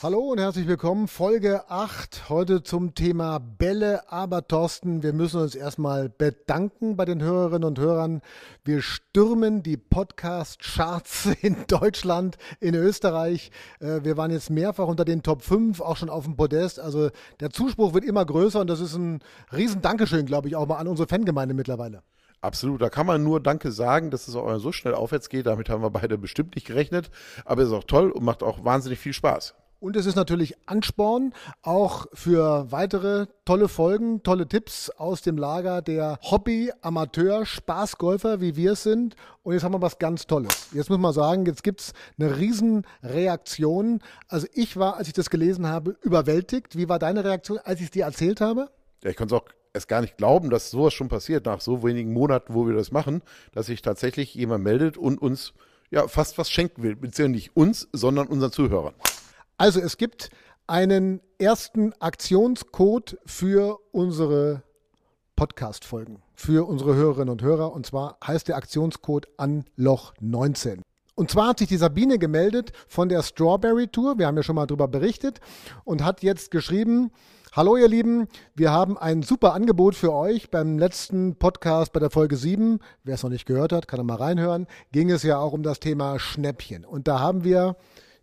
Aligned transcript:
Hallo 0.00 0.20
und 0.20 0.38
herzlich 0.38 0.68
willkommen. 0.68 1.08
Folge 1.08 1.68
8. 1.68 2.28
Heute 2.28 2.62
zum 2.62 2.94
Thema 2.94 3.40
Bälle. 3.40 4.12
Aber 4.12 4.46
Thorsten, 4.46 5.02
wir 5.02 5.12
müssen 5.12 5.40
uns 5.40 5.56
erstmal 5.56 6.08
bedanken 6.08 6.96
bei 6.96 7.04
den 7.04 7.20
Hörerinnen 7.20 7.64
und 7.64 7.80
Hörern. 7.80 8.22
Wir 8.64 8.80
stürmen 8.80 9.64
die 9.64 9.76
Podcast-Charts 9.76 11.30
in 11.42 11.56
Deutschland, 11.66 12.38
in 12.60 12.76
Österreich. 12.76 13.50
Äh, 13.80 14.04
wir 14.04 14.16
waren 14.16 14.30
jetzt 14.30 14.50
mehrfach 14.50 14.86
unter 14.86 15.04
den 15.04 15.24
Top 15.24 15.42
5, 15.42 15.80
auch 15.80 15.96
schon 15.96 16.10
auf 16.10 16.26
dem 16.26 16.36
Podest. 16.36 16.78
Also 16.78 17.10
der 17.40 17.50
Zuspruch 17.50 17.92
wird 17.92 18.04
immer 18.04 18.24
größer 18.24 18.60
und 18.60 18.70
das 18.70 18.78
ist 18.78 18.94
ein 18.94 19.18
riesen 19.52 19.82
Dankeschön, 19.82 20.26
glaube 20.26 20.46
ich, 20.46 20.54
auch 20.54 20.68
mal 20.68 20.76
an 20.76 20.86
unsere 20.86 21.08
Fangemeinde 21.08 21.54
mittlerweile. 21.54 22.04
Absolut, 22.40 22.80
da 22.80 22.88
kann 22.88 23.06
man 23.06 23.24
nur 23.24 23.42
Danke 23.42 23.72
sagen, 23.72 24.12
dass 24.12 24.28
es 24.28 24.36
auch 24.36 24.58
so 24.58 24.70
schnell 24.70 24.94
aufwärts 24.94 25.28
geht. 25.28 25.46
Damit 25.46 25.68
haben 25.68 25.82
wir 25.82 25.90
beide 25.90 26.18
bestimmt 26.18 26.54
nicht 26.54 26.68
gerechnet. 26.68 27.10
Aber 27.44 27.62
es 27.62 27.68
ist 27.70 27.74
auch 27.74 27.82
toll 27.82 28.12
und 28.12 28.22
macht 28.22 28.44
auch 28.44 28.64
wahnsinnig 28.64 29.00
viel 29.00 29.12
Spaß. 29.12 29.56
Und 29.80 29.94
es 29.94 30.06
ist 30.06 30.16
natürlich 30.16 30.56
Ansporn 30.66 31.32
auch 31.62 32.06
für 32.12 32.72
weitere 32.72 33.26
tolle 33.44 33.68
Folgen, 33.68 34.24
tolle 34.24 34.48
Tipps 34.48 34.90
aus 34.90 35.22
dem 35.22 35.38
Lager 35.38 35.82
der 35.82 36.18
Hobby, 36.22 36.72
Amateur, 36.80 37.46
Spaßgolfer, 37.46 38.40
wie 38.40 38.56
wir 38.56 38.72
es 38.72 38.82
sind. 38.82 39.14
Und 39.44 39.52
jetzt 39.52 39.62
haben 39.62 39.74
wir 39.74 39.80
was 39.80 40.00
ganz 40.00 40.26
Tolles. 40.26 40.70
Jetzt 40.72 40.90
muss 40.90 40.98
man 40.98 41.12
sagen, 41.12 41.46
jetzt 41.46 41.62
gibt 41.62 41.80
es 41.80 41.92
eine 42.18 42.36
Riesenreaktion. 42.36 44.00
Also 44.26 44.48
ich 44.52 44.76
war, 44.76 44.96
als 44.96 45.06
ich 45.06 45.14
das 45.14 45.30
gelesen 45.30 45.68
habe, 45.68 45.96
überwältigt. 46.02 46.76
Wie 46.76 46.88
war 46.88 46.98
deine 46.98 47.24
Reaktion, 47.24 47.58
als 47.58 47.78
ich 47.78 47.86
es 47.86 47.90
dir 47.92 48.04
erzählt 48.04 48.40
habe? 48.40 48.70
Ja, 49.04 49.10
ich 49.10 49.16
konnte 49.16 49.36
es 49.36 49.40
auch 49.40 49.46
erst 49.72 49.86
gar 49.86 50.00
nicht 50.00 50.16
glauben, 50.16 50.50
dass 50.50 50.72
sowas 50.72 50.92
schon 50.92 51.08
passiert, 51.08 51.46
nach 51.46 51.60
so 51.60 51.84
wenigen 51.84 52.12
Monaten, 52.12 52.52
wo 52.52 52.66
wir 52.66 52.74
das 52.74 52.90
machen, 52.90 53.22
dass 53.52 53.66
sich 53.66 53.80
tatsächlich 53.80 54.34
jemand 54.34 54.64
meldet 54.64 54.98
und 54.98 55.22
uns 55.22 55.52
ja 55.92 56.08
fast 56.08 56.36
was 56.36 56.50
schenken 56.50 56.82
will. 56.82 56.96
Beziehungsweise 56.96 57.28
nicht 57.28 57.56
uns, 57.56 57.88
sondern 57.92 58.26
unseren 58.26 58.50
Zuhörern. 58.50 58.94
Also 59.60 59.80
es 59.80 59.96
gibt 59.96 60.30
einen 60.68 61.20
ersten 61.40 61.92
Aktionscode 61.98 63.18
für 63.26 63.80
unsere 63.90 64.62
Podcast-Folgen, 65.34 66.22
für 66.36 66.68
unsere 66.68 66.94
Hörerinnen 66.94 67.30
und 67.30 67.42
Hörer. 67.42 67.72
Und 67.72 67.84
zwar 67.84 68.18
heißt 68.24 68.46
der 68.46 68.56
Aktionscode 68.56 69.26
Anloch 69.36 70.14
19. 70.20 70.82
Und 71.16 71.32
zwar 71.32 71.48
hat 71.48 71.58
sich 71.58 71.66
die 71.66 71.76
Sabine 71.76 72.20
gemeldet 72.20 72.70
von 72.86 73.08
der 73.08 73.24
Strawberry 73.24 73.88
Tour. 73.88 74.16
Wir 74.20 74.28
haben 74.28 74.36
ja 74.36 74.44
schon 74.44 74.54
mal 74.54 74.66
darüber 74.66 74.86
berichtet 74.86 75.40
und 75.82 76.04
hat 76.04 76.22
jetzt 76.22 76.52
geschrieben, 76.52 77.10
Hallo 77.50 77.76
ihr 77.76 77.88
Lieben, 77.88 78.28
wir 78.54 78.70
haben 78.70 78.96
ein 78.96 79.22
super 79.22 79.54
Angebot 79.54 79.96
für 79.96 80.12
euch. 80.12 80.52
Beim 80.52 80.78
letzten 80.78 81.34
Podcast 81.34 81.92
bei 81.92 81.98
der 81.98 82.10
Folge 82.10 82.36
7, 82.36 82.78
wer 83.02 83.16
es 83.16 83.24
noch 83.24 83.30
nicht 83.30 83.46
gehört 83.46 83.72
hat, 83.72 83.88
kann 83.88 83.98
er 83.98 84.04
mal 84.04 84.18
reinhören, 84.18 84.68
ging 84.92 85.10
es 85.10 85.24
ja 85.24 85.38
auch 85.38 85.52
um 85.52 85.64
das 85.64 85.80
Thema 85.80 86.20
Schnäppchen. 86.20 86.84
Und 86.84 87.08
da 87.08 87.18
haben 87.18 87.42
wir 87.42 87.74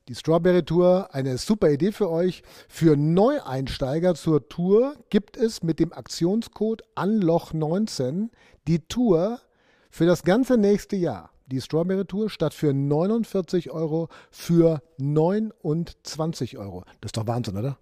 die 0.08 0.16
Strawberry 0.16 0.64
Tour, 0.64 1.10
eine 1.14 1.38
super 1.38 1.72
Idee 1.72 1.92
für 1.92 2.10
euch. 2.10 2.44
Für 2.70 2.96
Neueinsteiger 2.96 4.14
zur 4.14 4.48
Tour 4.48 4.96
gibt 5.10 5.36
es 5.36 5.64
mit 5.64 5.80
dem 5.80 5.94
Aktionscode 5.94 6.84
ANLOCH19 6.96 8.30
die 8.68 8.80
Tour 8.88 9.40
für 9.90 10.06
das 10.06 10.24
ganze 10.24 10.58
nächste 10.58 10.96
Jahr. 10.96 11.32
Die 11.48 11.62
Strawberry 11.62 12.06
Tour 12.06 12.30
statt 12.30 12.54
für 12.54 12.74
49 12.74 13.72
Euro 13.72 14.10
für 14.30 14.82
29 14.98 16.58
Euro. 16.58 16.84
Das 17.02 17.10
ist 17.10 17.18
doch 17.18 17.28
Wahnsinn, 17.28 17.58
oder? 17.58 17.78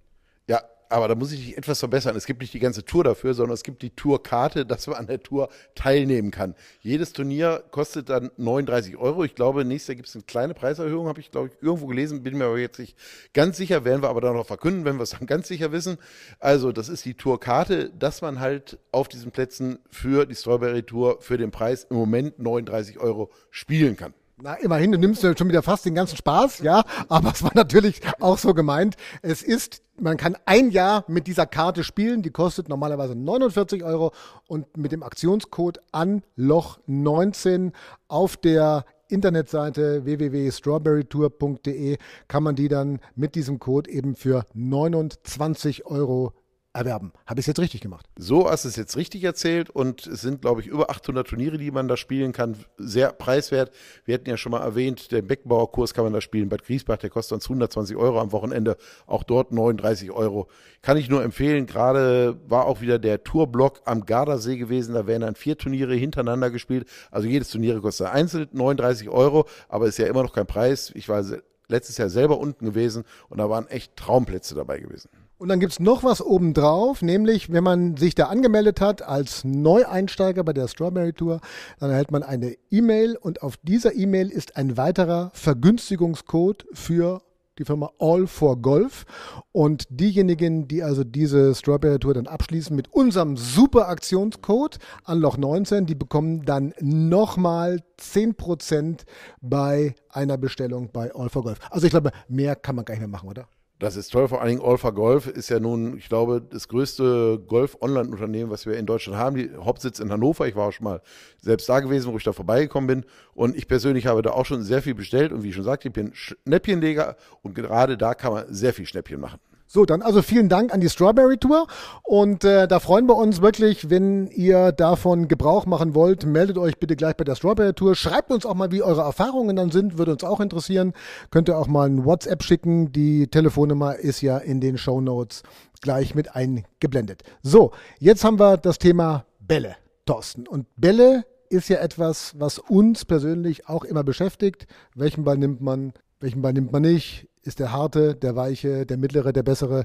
Aber 0.93 1.07
da 1.07 1.15
muss 1.15 1.31
ich 1.31 1.43
dich 1.43 1.57
etwas 1.57 1.79
verbessern. 1.79 2.15
Es 2.15 2.27
gibt 2.27 2.41
nicht 2.41 2.53
die 2.53 2.59
ganze 2.59 2.85
Tour 2.85 3.03
dafür, 3.03 3.33
sondern 3.33 3.55
es 3.55 3.63
gibt 3.63 3.81
die 3.81 3.89
Tourkarte, 3.89 4.63
dass 4.67 4.85
man 4.85 4.97
an 4.97 5.07
der 5.07 5.23
Tour 5.23 5.49
teilnehmen 5.73 6.29
kann. 6.29 6.53
Jedes 6.81 7.13
Turnier 7.13 7.63
kostet 7.71 8.09
dann 8.09 8.29
39 8.37 8.97
Euro. 8.97 9.23
Ich 9.23 9.33
glaube, 9.33 9.65
nächstes 9.65 9.87
Jahr 9.87 9.95
gibt 9.95 10.07
es 10.07 10.15
eine 10.15 10.23
kleine 10.23 10.53
Preiserhöhung, 10.53 11.07
habe 11.07 11.19
ich, 11.19 11.31
glaube 11.31 11.47
ich, 11.47 11.63
irgendwo 11.63 11.87
gelesen, 11.87 12.21
bin 12.21 12.37
mir 12.37 12.45
aber 12.45 12.59
jetzt 12.59 12.77
nicht 12.77 12.95
ganz 13.33 13.57
sicher, 13.57 13.85
werden 13.85 14.03
wir 14.03 14.09
aber 14.09 14.21
dann 14.21 14.35
noch 14.35 14.45
verkünden, 14.45 14.85
wenn 14.85 14.97
wir 14.97 15.03
es 15.03 15.09
dann 15.09 15.25
ganz 15.25 15.47
sicher 15.47 15.71
wissen. 15.71 15.97
Also, 16.39 16.71
das 16.71 16.89
ist 16.89 17.03
die 17.05 17.15
Tourkarte, 17.15 17.89
dass 17.89 18.21
man 18.21 18.39
halt 18.39 18.77
auf 18.91 19.07
diesen 19.07 19.31
Plätzen 19.31 19.79
für 19.89 20.27
die 20.27 20.35
Strawberry 20.35 20.83
Tour 20.83 21.17
für 21.21 21.39
den 21.39 21.49
Preis 21.49 21.87
im 21.89 21.97
Moment 21.97 22.37
39 22.37 22.99
Euro 22.99 23.31
spielen 23.49 23.97
kann. 23.97 24.13
Na, 24.41 24.55
immerhin, 24.55 24.91
du 24.91 24.97
nimmst 24.97 25.21
schon 25.21 25.47
wieder 25.47 25.61
fast 25.61 25.85
den 25.85 25.93
ganzen 25.93 26.17
Spaß, 26.17 26.59
ja, 26.59 26.83
aber 27.07 27.31
es 27.31 27.43
war 27.43 27.51
natürlich 27.53 28.01
auch 28.19 28.39
so 28.39 28.53
gemeint. 28.53 28.95
Es 29.21 29.43
ist, 29.43 29.83
man 29.99 30.17
kann 30.17 30.35
ein 30.45 30.71
Jahr 30.71 31.05
mit 31.07 31.27
dieser 31.27 31.45
Karte 31.45 31.83
spielen, 31.83 32.23
die 32.23 32.31
kostet 32.31 32.67
normalerweise 32.67 33.15
49 33.15 33.83
Euro. 33.83 34.11
Und 34.47 34.75
mit 34.75 34.91
dem 34.91 35.03
Aktionscode 35.03 35.79
ANLOCH19 35.93 37.73
auf 38.07 38.35
der 38.37 38.85
Internetseite 39.07 40.05
www.strawberrytour.de 40.05 41.97
kann 42.27 42.43
man 42.43 42.55
die 42.55 42.69
dann 42.69 42.99
mit 43.15 43.35
diesem 43.35 43.59
Code 43.59 43.91
eben 43.91 44.15
für 44.15 44.45
29 44.55 45.85
Euro 45.85 46.33
erwerben. 46.73 47.13
Habe 47.27 47.39
ich 47.39 47.43
es 47.43 47.47
jetzt 47.47 47.59
richtig 47.59 47.81
gemacht? 47.81 48.07
So 48.17 48.49
hast 48.49 48.65
du 48.65 48.69
es 48.69 48.75
jetzt 48.75 48.97
richtig 48.97 49.23
erzählt 49.23 49.69
und 49.69 50.07
es 50.07 50.21
sind, 50.21 50.41
glaube 50.41 50.61
ich, 50.61 50.67
über 50.67 50.89
800 50.89 51.27
Turniere, 51.27 51.57
die 51.57 51.71
man 51.71 51.87
da 51.87 51.97
spielen 51.97 52.31
kann. 52.31 52.57
Sehr 52.77 53.11
preiswert. 53.11 53.71
Wir 54.05 54.15
hatten 54.15 54.29
ja 54.29 54.37
schon 54.37 54.51
mal 54.51 54.61
erwähnt, 54.61 55.11
den 55.11 55.27
Beckenbauerkurs 55.27 55.93
kann 55.93 56.03
man 56.03 56.13
da 56.13 56.21
spielen. 56.21 56.49
Bad 56.49 56.63
Griesbach, 56.63 56.97
der 56.97 57.11
kostet 57.11 57.35
uns 57.35 57.45
120 57.45 57.95
Euro 57.95 58.19
am 58.19 58.31
Wochenende. 58.31 58.77
Auch 59.05 59.23
dort 59.23 59.51
39 59.51 60.11
Euro. 60.11 60.47
Kann 60.81 60.97
ich 60.97 61.09
nur 61.09 61.23
empfehlen. 61.23 61.67
Gerade 61.67 62.39
war 62.47 62.65
auch 62.65 62.81
wieder 62.81 62.97
der 62.97 63.23
Tourblock 63.23 63.81
am 63.85 64.05
Gardasee 64.05 64.57
gewesen. 64.57 64.95
Da 64.95 65.05
werden 65.05 65.21
dann 65.21 65.35
vier 65.35 65.57
Turniere 65.57 65.93
hintereinander 65.93 66.49
gespielt. 66.49 66.87
Also 67.11 67.27
jedes 67.27 67.49
Turnier 67.49 67.79
kostet 67.79 68.07
einzeln 68.07 68.49
39 68.51 69.09
Euro, 69.09 69.45
aber 69.69 69.87
ist 69.87 69.99
ja 69.99 70.07
immer 70.07 70.23
noch 70.23 70.33
kein 70.33 70.47
Preis. 70.47 70.91
Ich 70.95 71.07
war 71.07 71.23
letztes 71.67 71.97
Jahr 71.97 72.09
selber 72.09 72.39
unten 72.39 72.65
gewesen 72.65 73.03
und 73.29 73.37
da 73.37 73.49
waren 73.49 73.67
echt 73.67 73.95
Traumplätze 73.95 74.55
dabei 74.55 74.79
gewesen. 74.79 75.09
Und 75.37 75.49
dann 75.49 75.59
gibt 75.59 75.73
es 75.73 75.79
noch 75.79 76.03
was 76.03 76.21
obendrauf, 76.21 77.01
nämlich 77.01 77.51
wenn 77.51 77.63
man 77.63 77.97
sich 77.97 78.15
da 78.15 78.27
angemeldet 78.27 78.79
hat 78.79 79.01
als 79.01 79.43
Neueinsteiger 79.43 80.43
bei 80.43 80.53
der 80.53 80.67
Strawberry 80.67 81.11
Tour, 81.11 81.41
dann 81.79 81.89
erhält 81.89 82.11
man 82.11 82.23
eine 82.23 82.55
E-Mail 82.71 83.17
und 83.17 83.41
auf 83.41 83.57
dieser 83.57 83.93
E-Mail 83.93 84.29
ist 84.29 84.55
ein 84.55 84.77
weiterer 84.77 85.31
Vergünstigungscode 85.33 86.65
für 86.73 87.21
die 87.57 87.65
Firma 87.65 87.91
All 87.99 88.27
for 88.27 88.61
Golf. 88.61 89.05
Und 89.51 89.85
diejenigen, 89.89 90.67
die 90.67 90.83
also 90.83 91.03
diese 91.03 91.53
Strawberry 91.53 91.99
Tour 91.99 92.13
dann 92.13 92.27
abschließen 92.27 92.75
mit 92.75 92.91
unserem 92.93 93.37
super 93.37 93.89
Aktionscode 93.89 94.79
Anloch 95.03 95.37
19, 95.37 95.85
die 95.85 95.95
bekommen 95.95 96.45
dann 96.45 96.73
nochmal 96.79 97.81
10% 97.99 99.01
bei 99.41 99.95
einer 100.09 100.37
Bestellung 100.37 100.89
bei 100.91 101.13
All 101.13 101.29
for 101.29 101.43
Golf. 101.43 101.59
Also 101.69 101.85
ich 101.85 101.91
glaube, 101.91 102.11
mehr 102.27 102.55
kann 102.55 102.75
man 102.75 102.85
gar 102.85 102.93
nicht 102.93 103.01
mehr 103.01 103.09
machen, 103.09 103.29
oder? 103.29 103.47
Das 103.83 103.97
ist 103.97 104.13
toll, 104.13 104.29
vor 104.29 104.39
allen 104.39 104.47
Dingen 104.47 104.61
Olfa 104.61 104.91
Golf 104.91 105.27
ist 105.27 105.49
ja 105.49 105.59
nun, 105.59 105.97
ich 105.97 106.07
glaube, 106.07 106.41
das 106.41 106.69
größte 106.69 107.43
Golf-Online-Unternehmen, 107.45 108.49
was 108.49 108.65
wir 108.65 108.77
in 108.77 108.85
Deutschland 108.85 109.19
haben. 109.19 109.35
Die 109.35 109.51
Hauptsitz 109.57 109.99
in 109.99 110.09
Hannover. 110.09 110.47
Ich 110.47 110.55
war 110.55 110.69
auch 110.69 110.71
schon 110.71 110.85
mal 110.85 111.01
selbst 111.41 111.67
da 111.67 111.81
gewesen, 111.81 112.09
wo 112.09 112.15
ich 112.15 112.23
da 112.23 112.31
vorbeigekommen 112.31 112.87
bin. 112.87 113.05
Und 113.33 113.57
ich 113.57 113.67
persönlich 113.67 114.05
habe 114.05 114.21
da 114.21 114.29
auch 114.29 114.45
schon 114.45 114.63
sehr 114.63 114.81
viel 114.81 114.95
bestellt. 114.95 115.33
Und 115.33 115.43
wie 115.43 115.49
ich 115.49 115.55
schon 115.55 115.65
sagte, 115.65 115.89
ich 115.89 115.93
bin 115.93 116.11
Schnäppchenleger 116.13 117.17
und 117.41 117.55
gerade 117.55 117.97
da 117.97 118.13
kann 118.13 118.31
man 118.31 118.45
sehr 118.53 118.73
viel 118.73 118.85
Schnäppchen 118.85 119.19
machen. 119.19 119.41
So, 119.73 119.85
dann 119.87 120.03
also 120.03 120.21
vielen 120.21 120.49
Dank 120.49 120.71
an 120.71 120.81
die 120.81 120.89
Strawberry 120.89 121.39
Tour 121.39 121.65
und 122.03 122.43
äh, 122.43 122.67
da 122.67 122.79
freuen 122.79 123.07
wir 123.07 123.15
uns 123.15 123.41
wirklich, 123.41 123.89
wenn 123.89 124.27
ihr 124.27 124.71
davon 124.71 125.27
Gebrauch 125.27 125.65
machen 125.65 125.95
wollt, 125.95 126.27
meldet 126.27 126.59
euch 126.59 126.77
bitte 126.77 126.95
gleich 126.95 127.17
bei 127.17 127.23
der 127.23 127.33
Strawberry 127.33 127.73
Tour. 127.73 127.95
Schreibt 127.95 128.29
uns 128.29 128.45
auch 128.45 128.53
mal, 128.53 128.71
wie 128.71 128.83
eure 128.83 129.01
Erfahrungen 129.01 129.55
dann 129.55 129.71
sind, 129.71 129.97
würde 129.97 130.11
uns 130.11 130.23
auch 130.23 130.41
interessieren. 130.41 130.93
Könnt 131.31 131.49
ihr 131.49 131.57
auch 131.57 131.65
mal 131.65 131.89
ein 131.89 132.05
WhatsApp 132.05 132.43
schicken. 132.43 132.91
Die 132.91 133.25
Telefonnummer 133.29 133.95
ist 133.95 134.21
ja 134.21 134.37
in 134.37 134.61
den 134.61 134.77
Show 134.77 135.01
Notes 135.01 135.41
gleich 135.81 136.13
mit 136.13 136.35
eingeblendet. 136.35 137.23
So, 137.41 137.71
jetzt 137.97 138.23
haben 138.23 138.39
wir 138.39 138.57
das 138.57 138.77
Thema 138.77 139.25
Bälle, 139.39 139.75
Thorsten. 140.05 140.47
Und 140.47 140.67
Bälle 140.77 141.25
ist 141.49 141.67
ja 141.69 141.77
etwas, 141.77 142.35
was 142.37 142.59
uns 142.59 143.05
persönlich 143.05 143.67
auch 143.67 143.85
immer 143.85 144.03
beschäftigt. 144.03 144.67
Welchen 144.93 145.23
Ball 145.23 145.39
nimmt 145.39 145.61
man? 145.61 145.93
Welchen 146.23 146.41
Ball 146.41 146.53
nimmt 146.53 146.71
man 146.71 146.83
nicht? 146.83 147.27
Ist 147.41 147.59
der 147.59 147.73
harte, 147.73 148.15
der 148.15 148.33
weiche, 148.37 148.85
der 148.85 148.95
mittlere, 148.95 149.33
der 149.33 149.43
bessere? 149.43 149.83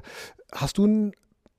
Hast 0.53 0.77
du 0.77 0.85
einen 0.85 1.11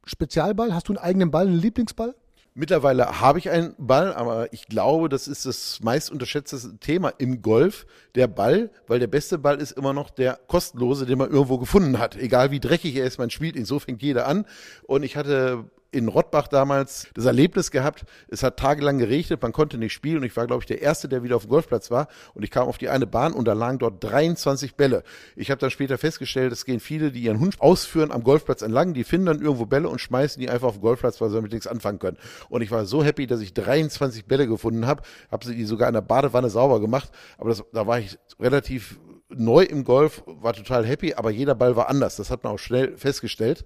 Spezialball? 0.06 0.72
Hast 0.72 0.88
du 0.88 0.94
einen 0.94 1.04
eigenen 1.04 1.30
Ball, 1.30 1.46
einen 1.46 1.58
Lieblingsball? 1.58 2.14
Mittlerweile 2.54 3.20
habe 3.20 3.38
ich 3.38 3.50
einen 3.50 3.74
Ball, 3.76 4.14
aber 4.14 4.50
ich 4.54 4.68
glaube, 4.68 5.10
das 5.10 5.28
ist 5.28 5.44
das 5.44 5.80
meist 5.82 6.10
unterschätzte 6.10 6.78
Thema 6.78 7.10
im 7.18 7.42
Golf, 7.42 7.86
der 8.14 8.26
Ball, 8.26 8.70
weil 8.86 8.98
der 8.98 9.06
beste 9.06 9.36
Ball 9.36 9.60
ist 9.60 9.72
immer 9.72 9.92
noch 9.92 10.08
der 10.08 10.40
kostenlose, 10.46 11.04
den 11.04 11.18
man 11.18 11.30
irgendwo 11.30 11.58
gefunden 11.58 11.98
hat. 11.98 12.16
Egal 12.16 12.50
wie 12.50 12.58
dreckig 12.58 12.96
er 12.96 13.04
ist, 13.04 13.18
man 13.18 13.28
spielt 13.28 13.56
ihn, 13.56 13.66
so 13.66 13.80
fängt 13.80 14.00
jeder 14.00 14.26
an. 14.26 14.46
Und 14.84 15.02
ich 15.02 15.14
hatte 15.14 15.70
in 15.92 16.08
Rottbach 16.08 16.46
damals 16.46 17.08
das 17.14 17.24
Erlebnis 17.24 17.70
gehabt, 17.70 18.04
es 18.28 18.42
hat 18.42 18.58
tagelang 18.58 18.98
geregnet, 18.98 19.42
man 19.42 19.52
konnte 19.52 19.76
nicht 19.76 19.92
spielen 19.92 20.18
und 20.18 20.24
ich 20.24 20.36
war, 20.36 20.46
glaube 20.46 20.62
ich, 20.62 20.66
der 20.66 20.80
Erste, 20.82 21.08
der 21.08 21.22
wieder 21.22 21.36
auf 21.36 21.42
dem 21.42 21.50
Golfplatz 21.50 21.90
war. 21.90 22.08
Und 22.34 22.44
ich 22.44 22.50
kam 22.50 22.68
auf 22.68 22.78
die 22.78 22.88
eine 22.88 23.06
Bahn 23.06 23.32
und 23.32 23.46
da 23.46 23.54
lagen 23.54 23.78
dort 23.78 24.02
23 24.02 24.76
Bälle. 24.76 25.02
Ich 25.34 25.50
habe 25.50 25.58
dann 25.58 25.70
später 25.70 25.98
festgestellt, 25.98 26.52
es 26.52 26.64
gehen 26.64 26.80
viele, 26.80 27.10
die 27.10 27.20
ihren 27.20 27.40
Hund 27.40 27.60
ausführen 27.60 28.12
am 28.12 28.22
Golfplatz 28.22 28.62
entlang, 28.62 28.94
die 28.94 29.04
finden 29.04 29.26
dann 29.26 29.40
irgendwo 29.40 29.66
Bälle 29.66 29.88
und 29.88 30.00
schmeißen 30.00 30.40
die 30.40 30.48
einfach 30.48 30.68
auf 30.68 30.74
den 30.74 30.82
Golfplatz, 30.82 31.20
weil 31.20 31.30
sie 31.30 31.36
damit 31.36 31.52
nichts 31.52 31.66
anfangen 31.66 31.98
können. 31.98 32.18
Und 32.48 32.62
ich 32.62 32.70
war 32.70 32.86
so 32.86 33.02
happy, 33.02 33.26
dass 33.26 33.40
ich 33.40 33.52
23 33.52 34.26
Bälle 34.26 34.46
gefunden 34.46 34.86
habe, 34.86 35.02
habe 35.30 35.44
sie 35.44 35.56
die 35.56 35.64
sogar 35.64 35.88
in 35.88 35.94
der 35.94 36.02
Badewanne 36.02 36.50
sauber 36.50 36.80
gemacht, 36.80 37.10
aber 37.36 37.50
das, 37.50 37.64
da 37.72 37.86
war 37.86 37.98
ich 37.98 38.16
relativ 38.38 39.00
neu 39.28 39.62
im 39.62 39.84
Golf, 39.84 40.22
war 40.26 40.52
total 40.52 40.84
happy, 40.86 41.14
aber 41.14 41.30
jeder 41.30 41.54
Ball 41.54 41.76
war 41.76 41.88
anders. 41.88 42.16
Das 42.16 42.30
hat 42.30 42.44
man 42.44 42.54
auch 42.54 42.58
schnell 42.58 42.96
festgestellt 42.96 43.64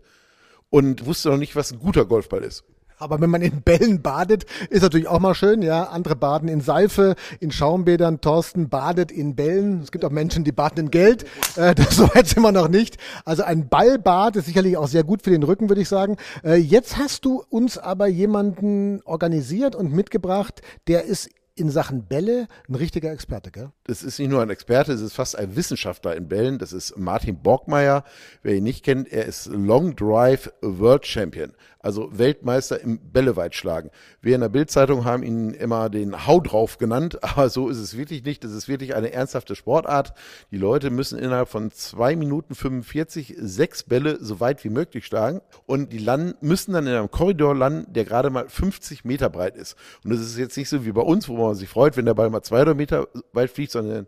und 0.74 1.06
wusste 1.06 1.28
noch 1.28 1.36
nicht, 1.36 1.54
was 1.54 1.70
ein 1.70 1.78
guter 1.78 2.04
Golfball 2.04 2.42
ist. 2.42 2.64
Aber 2.98 3.20
wenn 3.20 3.30
man 3.30 3.42
in 3.42 3.62
Bällen 3.62 4.02
badet, 4.02 4.44
ist 4.70 4.82
natürlich 4.82 5.06
auch 5.06 5.20
mal 5.20 5.36
schön, 5.36 5.62
ja. 5.62 5.84
Andere 5.84 6.16
baden 6.16 6.48
in 6.48 6.60
Seife, 6.60 7.14
in 7.38 7.52
Schaumbädern. 7.52 8.20
Thorsten 8.20 8.68
badet 8.68 9.12
in 9.12 9.36
Bällen. 9.36 9.82
Es 9.82 9.92
gibt 9.92 10.04
auch 10.04 10.10
Menschen, 10.10 10.42
die 10.42 10.50
baden 10.50 10.86
in 10.86 10.90
Geld. 10.90 11.26
Äh, 11.54 11.76
das, 11.76 11.94
so 11.94 12.08
sind 12.12 12.40
wir 12.40 12.50
noch 12.50 12.66
nicht. 12.66 12.96
Also 13.24 13.44
ein 13.44 13.68
Ballbad 13.68 14.34
ist 14.34 14.46
sicherlich 14.46 14.76
auch 14.76 14.88
sehr 14.88 15.04
gut 15.04 15.22
für 15.22 15.30
den 15.30 15.44
Rücken, 15.44 15.68
würde 15.68 15.82
ich 15.82 15.88
sagen. 15.88 16.16
Äh, 16.42 16.56
jetzt 16.56 16.96
hast 16.96 17.24
du 17.24 17.44
uns 17.50 17.78
aber 17.78 18.08
jemanden 18.08 19.00
organisiert 19.04 19.76
und 19.76 19.92
mitgebracht, 19.92 20.60
der 20.88 21.04
ist 21.04 21.30
in 21.56 21.70
Sachen 21.70 22.06
Bälle 22.06 22.48
ein 22.68 22.74
richtiger 22.74 23.12
Experte, 23.12 23.50
gell? 23.50 23.70
Das 23.84 24.02
ist 24.02 24.18
nicht 24.18 24.30
nur 24.30 24.42
ein 24.42 24.50
Experte, 24.50 24.92
es 24.92 25.00
ist 25.00 25.14
fast 25.14 25.36
ein 25.36 25.54
Wissenschaftler 25.56 26.16
in 26.16 26.28
Bällen. 26.28 26.58
Das 26.58 26.72
ist 26.72 26.96
Martin 26.98 27.42
Borgmeier. 27.42 28.04
Wer 28.42 28.56
ihn 28.56 28.64
nicht 28.64 28.84
kennt, 28.84 29.12
er 29.12 29.26
ist 29.26 29.46
Long 29.46 29.94
Drive 29.94 30.52
World 30.62 31.06
Champion 31.06 31.52
also 31.84 32.08
Weltmeister 32.16 32.80
im 32.80 32.98
Bälleweitschlagen. 32.98 33.90
Wir 34.22 34.34
in 34.34 34.40
der 34.40 34.48
Bildzeitung 34.48 35.04
haben 35.04 35.22
ihn 35.22 35.50
immer 35.50 35.90
den 35.90 36.26
Hau 36.26 36.40
drauf 36.40 36.78
genannt, 36.78 37.22
aber 37.22 37.50
so 37.50 37.68
ist 37.68 37.78
es 37.78 37.96
wirklich 37.96 38.24
nicht. 38.24 38.42
Das 38.42 38.52
ist 38.52 38.68
wirklich 38.68 38.94
eine 38.94 39.12
ernsthafte 39.12 39.54
Sportart. 39.54 40.14
Die 40.50 40.56
Leute 40.56 40.90
müssen 40.90 41.18
innerhalb 41.18 41.48
von 41.48 41.70
zwei 41.70 42.16
Minuten 42.16 42.54
45 42.54 43.36
sechs 43.38 43.82
Bälle 43.82 44.18
so 44.20 44.40
weit 44.40 44.64
wie 44.64 44.70
möglich 44.70 45.04
schlagen 45.04 45.42
und 45.66 45.92
die 45.92 45.98
landen, 45.98 46.34
müssen 46.40 46.72
dann 46.72 46.86
in 46.86 46.94
einem 46.94 47.10
Korridor 47.10 47.54
landen, 47.54 47.92
der 47.92 48.04
gerade 48.04 48.30
mal 48.30 48.48
50 48.48 49.04
Meter 49.04 49.28
breit 49.28 49.56
ist. 49.56 49.76
Und 50.04 50.10
das 50.10 50.20
ist 50.20 50.38
jetzt 50.38 50.56
nicht 50.56 50.70
so 50.70 50.86
wie 50.86 50.92
bei 50.92 51.02
uns, 51.02 51.28
wo 51.28 51.36
man 51.36 51.43
sich 51.52 51.68
freut, 51.68 51.96
wenn 51.96 52.06
der 52.06 52.14
Ball 52.14 52.30
mal 52.30 52.42
200 52.42 52.76
Meter 52.76 53.08
weit 53.32 53.50
fliegt, 53.50 53.72
sondern 53.72 54.06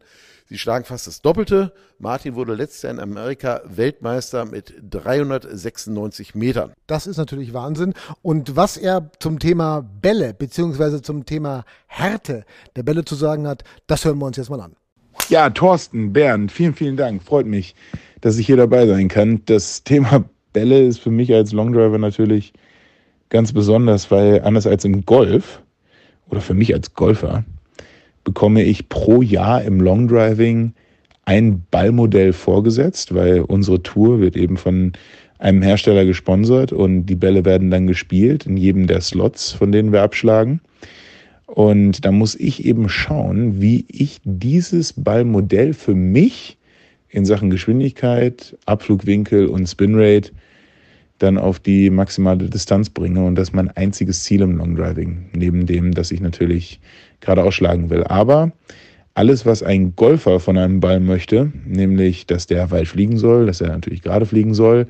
Sie 0.49 0.59
schlagen 0.59 0.85
fast 0.85 1.09
das 1.09 1.23
Doppelte. 1.23 1.73
Martin 1.99 2.37
wurde 2.37 2.55
letztes 2.55 2.83
Jahr 2.83 2.93
in 2.93 3.01
Amerika 3.01 3.63
Weltmeister 3.65 4.45
mit 4.45 4.75
396 4.91 6.37
Metern. 6.37 6.73
Das 6.87 7.09
ist 7.09 7.17
natürlich 7.17 7.53
Wahnsinn. 7.53 7.95
Und 8.23 8.55
was 8.55 8.77
er 8.77 9.11
zum 9.19 9.41
Thema 9.41 9.81
Bälle 9.81 10.35
beziehungsweise 10.35 11.03
zum 11.03 11.27
Thema 11.27 11.65
Härte 11.89 12.45
der 12.77 12.85
Bälle 12.85 13.05
zu 13.05 13.17
sagen 13.17 13.49
hat, 13.49 13.65
das 13.89 14.05
hören 14.05 14.19
wir 14.19 14.27
uns 14.27 14.37
jetzt 14.37 14.51
mal 14.51 14.61
an. 14.61 14.77
Ja, 15.29 15.51
Thorsten, 15.51 16.13
Bernd, 16.13 16.53
vielen, 16.53 16.75
vielen 16.75 16.97
Dank. 16.97 17.25
Freut 17.25 17.47
mich, 17.47 17.75
dass 18.21 18.39
ich 18.39 18.47
hier 18.47 18.57
dabei 18.57 18.87
sein 18.87 19.09
kann. 19.09 19.43
Das 19.47 19.83
Thema 19.83 20.25
Bälle 20.53 20.87
ist 20.87 21.01
für 21.01 21.11
mich 21.11 21.35
als 21.35 21.51
Longdriver 21.51 21.99
natürlich 21.99 22.53
ganz 23.31 23.53
besonders, 23.53 24.13
weil 24.13 24.43
anders 24.43 24.69
als 24.69 24.85
im 24.85 25.05
Golf 25.05 25.61
oder 26.29 26.41
für 26.41 26.55
mich 26.55 26.75
als 26.75 26.95
Golfer 26.95 27.45
bekomme 28.25 28.63
ich 28.63 28.89
pro 28.89 29.23
Jahr 29.23 29.63
im 29.63 29.81
Long 29.81 30.09
Driving 30.09 30.73
ein 31.25 31.63
Ballmodell 31.71 32.33
vorgesetzt, 32.33 33.15
weil 33.15 33.41
unsere 33.41 33.83
Tour 33.83 34.21
wird 34.21 34.37
eben 34.37 34.57
von 34.57 34.93
einem 35.39 35.63
Hersteller 35.63 36.05
gesponsert 36.05 36.73
und 36.73 37.07
die 37.07 37.15
Bälle 37.15 37.45
werden 37.45 37.71
dann 37.71 37.87
gespielt 37.87 38.47
in 38.47 38.57
jedem 38.57 38.87
der 38.87 39.01
Slots, 39.01 39.53
von 39.53 39.71
denen 39.71 39.93
wir 39.93 40.03
abschlagen. 40.03 40.61
Und 41.47 42.05
da 42.05 42.11
muss 42.11 42.35
ich 42.35 42.65
eben 42.65 42.89
schauen, 42.89 43.61
wie 43.61 43.85
ich 43.89 44.21
dieses 44.25 44.93
Ballmodell 44.93 45.75
für 45.75 45.95
mich 45.95 46.57
in 47.09 47.25
Sachen 47.25 47.51
Geschwindigkeit, 47.51 48.57
Abflugwinkel 48.67 49.47
und 49.47 49.67
Spinrate 49.67 50.33
dann 51.19 51.39
auf 51.39 51.59
die 51.59 51.91
maximale 51.91 52.49
Distanz 52.49 52.91
bringe. 52.91 53.25
Und 53.25 53.37
das 53.37 53.49
ist 53.49 53.55
mein 53.55 53.71
einziges 53.71 54.25
Ziel 54.25 54.43
im 54.43 54.57
Long 54.57 54.77
Driving, 54.77 55.27
neben 55.35 55.67
dem, 55.67 55.93
dass 55.93 56.11
ich 56.11 56.21
natürlich 56.21 56.81
gerade 57.21 57.43
ausschlagen 57.43 57.91
will. 57.91 58.05
Aber 58.05 58.53
alles, 59.15 59.47
was 59.47 59.63
ein 59.63 59.97
Golfer 59.97 60.41
von 60.41 60.59
einem 60.59 60.81
Ball 60.81 61.01
möchte, 61.01 61.51
nämlich, 61.65 62.27
dass 62.27 62.47
der 62.47 62.71
weit 62.71 62.89
fliegen 62.89 63.17
soll, 63.17 63.47
dass 63.47 63.63
er 63.63 63.69
natürlich 63.69 64.03
gerade 64.03 64.27
fliegen 64.27 64.53
soll 64.53 64.87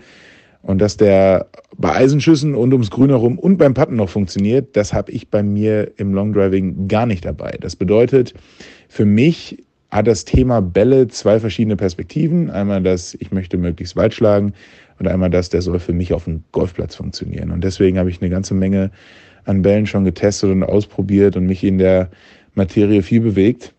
und 0.62 0.80
dass 0.80 0.96
der 0.96 1.46
bei 1.78 1.94
Eisenschüssen 1.94 2.56
und 2.56 2.72
ums 2.72 2.90
Grün 2.90 3.10
herum 3.10 3.38
und 3.38 3.56
beim 3.56 3.74
Putten 3.74 3.94
noch 3.94 4.08
funktioniert, 4.08 4.76
das 4.76 4.92
habe 4.92 5.12
ich 5.12 5.30
bei 5.30 5.44
mir 5.44 5.92
im 5.96 6.12
Long 6.12 6.32
Driving 6.32 6.88
gar 6.88 7.06
nicht 7.06 7.24
dabei. 7.24 7.56
Das 7.60 7.76
bedeutet, 7.76 8.34
für 8.88 9.04
mich 9.04 9.64
hat 9.96 10.06
das 10.06 10.26
Thema 10.26 10.60
Bälle 10.60 11.08
zwei 11.08 11.40
verschiedene 11.40 11.74
Perspektiven. 11.74 12.50
Einmal 12.50 12.82
das, 12.82 13.16
ich 13.18 13.32
möchte 13.32 13.56
möglichst 13.56 13.96
weit 13.96 14.12
schlagen 14.12 14.52
und 14.98 15.08
einmal 15.08 15.30
das, 15.30 15.48
der 15.48 15.62
soll 15.62 15.78
für 15.78 15.94
mich 15.94 16.12
auf 16.12 16.24
dem 16.24 16.44
Golfplatz 16.52 16.94
funktionieren. 16.94 17.50
Und 17.50 17.64
deswegen 17.64 17.98
habe 17.98 18.10
ich 18.10 18.20
eine 18.20 18.28
ganze 18.28 18.52
Menge 18.52 18.90
an 19.46 19.62
Bällen 19.62 19.86
schon 19.86 20.04
getestet 20.04 20.50
und 20.50 20.62
ausprobiert 20.64 21.34
und 21.36 21.46
mich 21.46 21.64
in 21.64 21.78
der 21.78 22.10
Materie 22.54 23.02
viel 23.02 23.20
bewegt. 23.20 23.72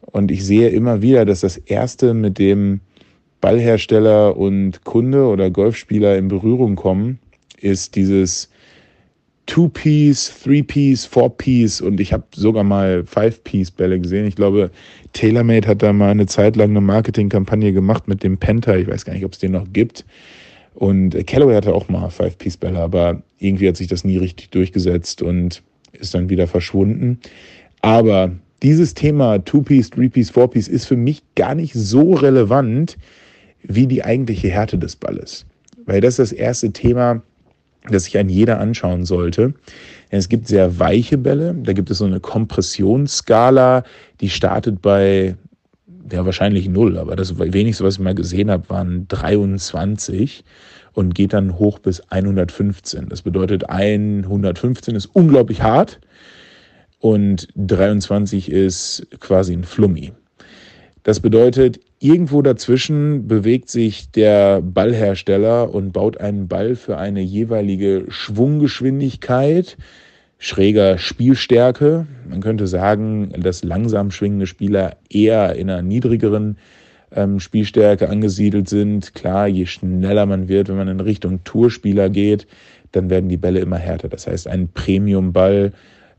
Und 0.00 0.32
ich 0.32 0.44
sehe 0.44 0.68
immer 0.70 1.00
wieder, 1.00 1.24
dass 1.24 1.40
das 1.40 1.58
Erste, 1.58 2.12
mit 2.12 2.38
dem 2.40 2.80
Ballhersteller 3.40 4.36
und 4.36 4.84
Kunde 4.84 5.26
oder 5.26 5.48
Golfspieler 5.50 6.18
in 6.18 6.26
Berührung 6.26 6.74
kommen, 6.74 7.20
ist 7.60 7.94
dieses 7.94 8.48
Two-Piece, 9.46 10.42
Three-Piece, 10.44 11.04
Four-Piece 11.06 11.80
und 11.80 12.00
ich 12.00 12.12
habe 12.12 12.24
sogar 12.34 12.64
mal 12.64 13.04
Five-Piece-Bälle 13.04 14.00
gesehen. 14.00 14.26
Ich 14.26 14.36
glaube, 14.36 14.70
TaylorMade 15.12 15.66
hat 15.66 15.82
da 15.82 15.92
mal 15.92 16.10
eine 16.10 16.26
Zeit 16.26 16.56
lang 16.56 16.70
eine 16.70 16.80
Marketingkampagne 16.80 17.72
gemacht 17.72 18.08
mit 18.08 18.22
dem 18.22 18.38
Penta. 18.38 18.76
Ich 18.76 18.88
weiß 18.88 19.04
gar 19.04 19.14
nicht, 19.14 19.24
ob 19.24 19.32
es 19.32 19.40
den 19.40 19.52
noch 19.52 19.66
gibt. 19.72 20.04
Und 20.74 21.26
Callaway 21.26 21.54
hatte 21.54 21.74
auch 21.74 21.88
mal 21.88 22.08
Five-Piece-Bälle, 22.08 22.78
aber 22.78 23.22
irgendwie 23.38 23.68
hat 23.68 23.76
sich 23.76 23.88
das 23.88 24.04
nie 24.04 24.16
richtig 24.16 24.50
durchgesetzt 24.50 25.20
und 25.20 25.62
ist 25.92 26.14
dann 26.14 26.30
wieder 26.30 26.46
verschwunden. 26.46 27.18
Aber 27.82 28.30
dieses 28.62 28.94
Thema 28.94 29.44
Two-Piece, 29.44 29.90
Three-Piece, 29.90 30.30
Four-Piece 30.30 30.68
ist 30.68 30.86
für 30.86 30.96
mich 30.96 31.22
gar 31.34 31.54
nicht 31.54 31.74
so 31.74 32.14
relevant 32.14 32.96
wie 33.62 33.86
die 33.86 34.04
eigentliche 34.04 34.48
Härte 34.48 34.78
des 34.78 34.96
Balles. 34.96 35.44
Weil 35.84 36.00
das 36.00 36.18
ist 36.18 36.30
das 36.30 36.32
erste 36.32 36.72
Thema, 36.72 37.22
das 37.90 38.04
sich 38.04 38.18
ein 38.18 38.28
jeder 38.28 38.60
anschauen 38.60 39.04
sollte. 39.04 39.54
Es 40.10 40.28
gibt 40.28 40.46
sehr 40.46 40.78
weiche 40.78 41.18
Bälle, 41.18 41.54
da 41.54 41.72
gibt 41.72 41.90
es 41.90 41.98
so 41.98 42.04
eine 42.04 42.20
Kompressionsskala, 42.20 43.84
die 44.20 44.30
startet 44.30 44.82
bei 44.82 45.36
ja, 46.10 46.24
wahrscheinlich 46.26 46.68
null, 46.68 46.98
aber 46.98 47.16
das 47.16 47.38
wenigste, 47.38 47.84
was 47.84 47.94
ich 47.94 48.00
mal 48.00 48.14
gesehen 48.14 48.50
habe, 48.50 48.68
waren 48.68 49.08
23 49.08 50.44
und 50.92 51.14
geht 51.14 51.32
dann 51.32 51.58
hoch 51.58 51.78
bis 51.78 52.00
115. 52.10 53.08
Das 53.08 53.22
bedeutet, 53.22 53.68
115 53.70 54.94
ist 54.94 55.06
unglaublich 55.06 55.62
hart 55.62 56.00
und 56.98 57.48
23 57.56 58.50
ist 58.50 59.06
quasi 59.20 59.54
ein 59.54 59.64
Flummi. 59.64 60.12
Das 61.02 61.18
bedeutet, 61.18 61.80
irgendwo 61.98 62.42
dazwischen 62.42 63.26
bewegt 63.26 63.70
sich 63.70 64.10
der 64.12 64.60
Ballhersteller 64.62 65.74
und 65.74 65.92
baut 65.92 66.18
einen 66.18 66.46
Ball 66.46 66.76
für 66.76 66.96
eine 66.96 67.20
jeweilige 67.20 68.04
Schwunggeschwindigkeit, 68.08 69.76
schräger 70.38 70.98
Spielstärke. 70.98 72.06
Man 72.28 72.40
könnte 72.40 72.68
sagen, 72.68 73.32
dass 73.36 73.64
langsam 73.64 74.12
schwingende 74.12 74.46
Spieler 74.46 74.96
eher 75.10 75.56
in 75.56 75.70
einer 75.70 75.82
niedrigeren 75.82 76.56
ähm, 77.14 77.40
Spielstärke 77.40 78.08
angesiedelt 78.08 78.68
sind. 78.68 79.12
Klar, 79.14 79.48
je 79.48 79.66
schneller 79.66 80.26
man 80.26 80.48
wird, 80.48 80.68
wenn 80.68 80.76
man 80.76 80.88
in 80.88 81.00
Richtung 81.00 81.42
Tourspieler 81.42 82.10
geht, 82.10 82.46
dann 82.92 83.10
werden 83.10 83.28
die 83.28 83.36
Bälle 83.36 83.58
immer 83.58 83.78
härter. 83.78 84.08
Das 84.08 84.28
heißt, 84.28 84.46
ein 84.46 84.68
Premium-Ball, 84.68 85.72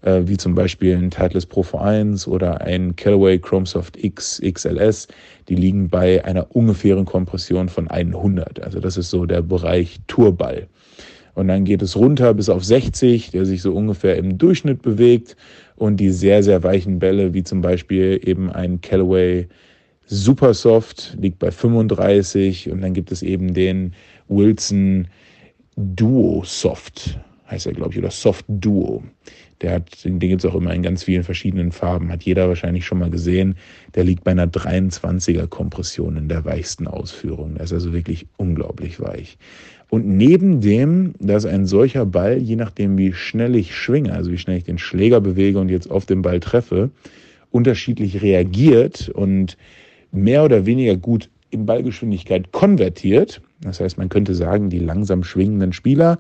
äh, 0.04 0.22
wie 0.26 0.38
zum 0.38 0.56
Beispiel 0.56 0.96
ein 0.96 1.10
Titleist 1.10 1.50
Pro 1.50 1.62
V1 1.62 2.28
oder 2.28 2.62
ein 2.62 2.96
Callaway 2.96 3.40
Chromesoft 3.40 4.02
X 4.02 4.42
XLS, 4.42 5.08
die 5.50 5.56
liegen 5.56 5.90
bei 5.90 6.24
einer 6.24 6.56
ungefähren 6.56 7.06
Kompression 7.06 7.70
von 7.70 7.88
100. 7.88 8.62
Also 8.62 8.80
das 8.80 8.98
ist 8.98 9.10
so 9.10 9.26
der 9.26 9.42
Bereich 9.42 10.00
Tourball. 10.08 10.68
Und 11.36 11.48
dann 11.48 11.66
geht 11.66 11.82
es 11.82 11.96
runter 11.96 12.34
bis 12.34 12.50
auf 12.50 12.64
60, 12.64 13.32
der 13.32 13.46
sich 13.46 13.62
so 13.62 13.74
ungefähr 13.74 14.18
im 14.18 14.38
Durchschnitt 14.38 14.82
bewegt. 14.82 15.36
Und 15.76 15.98
die 15.98 16.12
sehr, 16.12 16.44
sehr 16.44 16.62
weichen 16.62 17.00
Bälle, 17.00 17.34
wie 17.34 17.44
zum 17.44 17.62
Beispiel 17.62 18.20
eben 18.24 18.52
ein 18.52 18.82
Callaway 18.82 19.48
Supersoft, 20.06 21.18
liegt 21.20 21.40
bei 21.40 21.50
35. 21.50 22.70
Und 22.70 22.82
dann 22.82 22.94
gibt 22.94 23.12
es 23.12 23.24
eben 23.24 23.54
den 23.54 23.94
Wilson 24.28 25.08
Duo 25.76 26.44
Soft, 26.46 27.20
heißt 27.50 27.66
er, 27.66 27.74
glaube 27.74 27.94
ich, 27.94 27.98
oder 27.98 28.12
Soft 28.12 28.46
Duo. 28.48 29.02
Der 29.64 29.76
hat, 29.76 30.04
den 30.04 30.20
gibt 30.20 30.44
es 30.44 30.50
auch 30.50 30.56
immer 30.56 30.74
in 30.74 30.84
ganz 30.84 31.04
vielen 31.04 31.24
verschiedenen 31.24 31.72
Farben. 31.72 32.12
Hat 32.12 32.24
jeder 32.24 32.48
wahrscheinlich 32.50 32.86
schon 32.86 33.00
mal 33.00 33.10
gesehen. 33.10 33.56
Der 33.96 34.04
liegt 34.04 34.24
bei 34.24 34.32
einer 34.32 34.46
23er 34.46 35.48
Kompression 35.48 36.18
in 36.18 36.28
der 36.28 36.46
weichsten 36.46 36.86
Ausführung. 36.86 37.56
Der 37.56 37.64
ist 37.64 37.74
also 37.74 37.94
wirklich 37.94 38.28
unglaublich 38.38 39.00
weich. 39.00 39.38
Und 39.90 40.08
neben 40.08 40.60
dem, 40.60 41.14
dass 41.20 41.46
ein 41.46 41.66
solcher 41.66 42.06
Ball, 42.06 42.38
je 42.38 42.56
nachdem 42.56 42.98
wie 42.98 43.14
schnell 43.14 43.56
ich 43.56 43.76
schwinge, 43.76 44.14
also 44.14 44.32
wie 44.32 44.38
schnell 44.38 44.58
ich 44.58 44.64
den 44.66 44.80
Schläger 44.80 45.22
bewege 45.22 45.60
und 45.60 45.70
jetzt 45.70 45.90
auf 45.90 46.06
den 46.06 46.22
Ball 46.22 46.40
treffe, 46.40 46.90
unterschiedlich 47.52 48.22
reagiert 48.22 49.10
und 49.10 49.58
mehr 50.12 50.44
oder 50.44 50.66
weniger 50.66 50.98
gut 50.98 51.30
in 51.52 51.66
Ballgeschwindigkeit 51.66 52.52
konvertiert. 52.52 53.42
Das 53.62 53.80
heißt, 53.80 53.98
man 53.98 54.10
könnte 54.10 54.36
sagen, 54.36 54.70
die 54.70 54.80
langsam 54.80 55.24
schwingenden 55.24 55.72
Spieler 55.72 56.20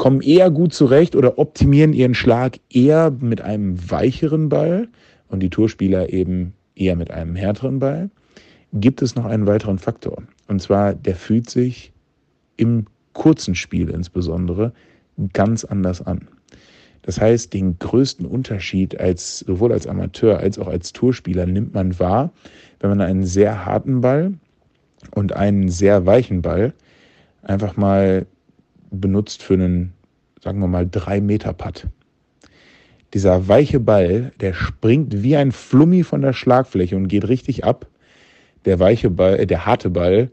kommen 0.00 0.22
eher 0.22 0.50
gut 0.50 0.72
zurecht 0.72 1.14
oder 1.14 1.38
optimieren 1.38 1.92
ihren 1.92 2.14
Schlag 2.14 2.58
eher 2.70 3.10
mit 3.10 3.42
einem 3.42 3.90
weicheren 3.90 4.48
Ball 4.48 4.88
und 5.28 5.40
die 5.40 5.50
Tourspieler 5.50 6.10
eben 6.10 6.54
eher 6.74 6.96
mit 6.96 7.10
einem 7.10 7.36
härteren 7.36 7.80
Ball. 7.80 8.08
Gibt 8.72 9.02
es 9.02 9.14
noch 9.14 9.26
einen 9.26 9.46
weiteren 9.46 9.78
Faktor? 9.78 10.22
Und 10.48 10.62
zwar, 10.62 10.94
der 10.94 11.16
fühlt 11.16 11.50
sich 11.50 11.92
im 12.56 12.86
kurzen 13.12 13.54
Spiel 13.54 13.90
insbesondere 13.90 14.72
ganz 15.34 15.66
anders 15.66 16.00
an. 16.00 16.28
Das 17.02 17.20
heißt, 17.20 17.52
den 17.52 17.78
größten 17.78 18.24
Unterschied 18.24 18.98
als 18.98 19.40
sowohl 19.40 19.70
als 19.70 19.86
Amateur 19.86 20.38
als 20.38 20.58
auch 20.58 20.68
als 20.68 20.94
Tourspieler 20.94 21.44
nimmt 21.44 21.74
man 21.74 21.98
wahr, 21.98 22.32
wenn 22.78 22.88
man 22.88 23.02
einen 23.02 23.26
sehr 23.26 23.66
harten 23.66 24.00
Ball 24.00 24.32
und 25.14 25.34
einen 25.34 25.68
sehr 25.68 26.06
weichen 26.06 26.40
Ball 26.40 26.72
einfach 27.42 27.76
mal 27.76 28.24
benutzt 28.90 29.42
für 29.42 29.54
einen, 29.54 29.92
sagen 30.42 30.60
wir 30.60 30.68
mal, 30.68 30.88
drei 30.88 31.20
Meter 31.20 31.52
Putt. 31.52 31.86
Dieser 33.12 33.48
weiche 33.48 33.80
Ball, 33.80 34.32
der 34.40 34.54
springt 34.54 35.22
wie 35.22 35.36
ein 35.36 35.52
Flummi 35.52 36.04
von 36.04 36.22
der 36.22 36.32
Schlagfläche 36.32 36.96
und 36.96 37.08
geht 37.08 37.28
richtig 37.28 37.64
ab. 37.64 37.86
Der 38.64 38.78
weiche 38.78 39.10
Ball, 39.10 39.40
äh, 39.40 39.46
der 39.46 39.66
harte 39.66 39.90
Ball 39.90 40.30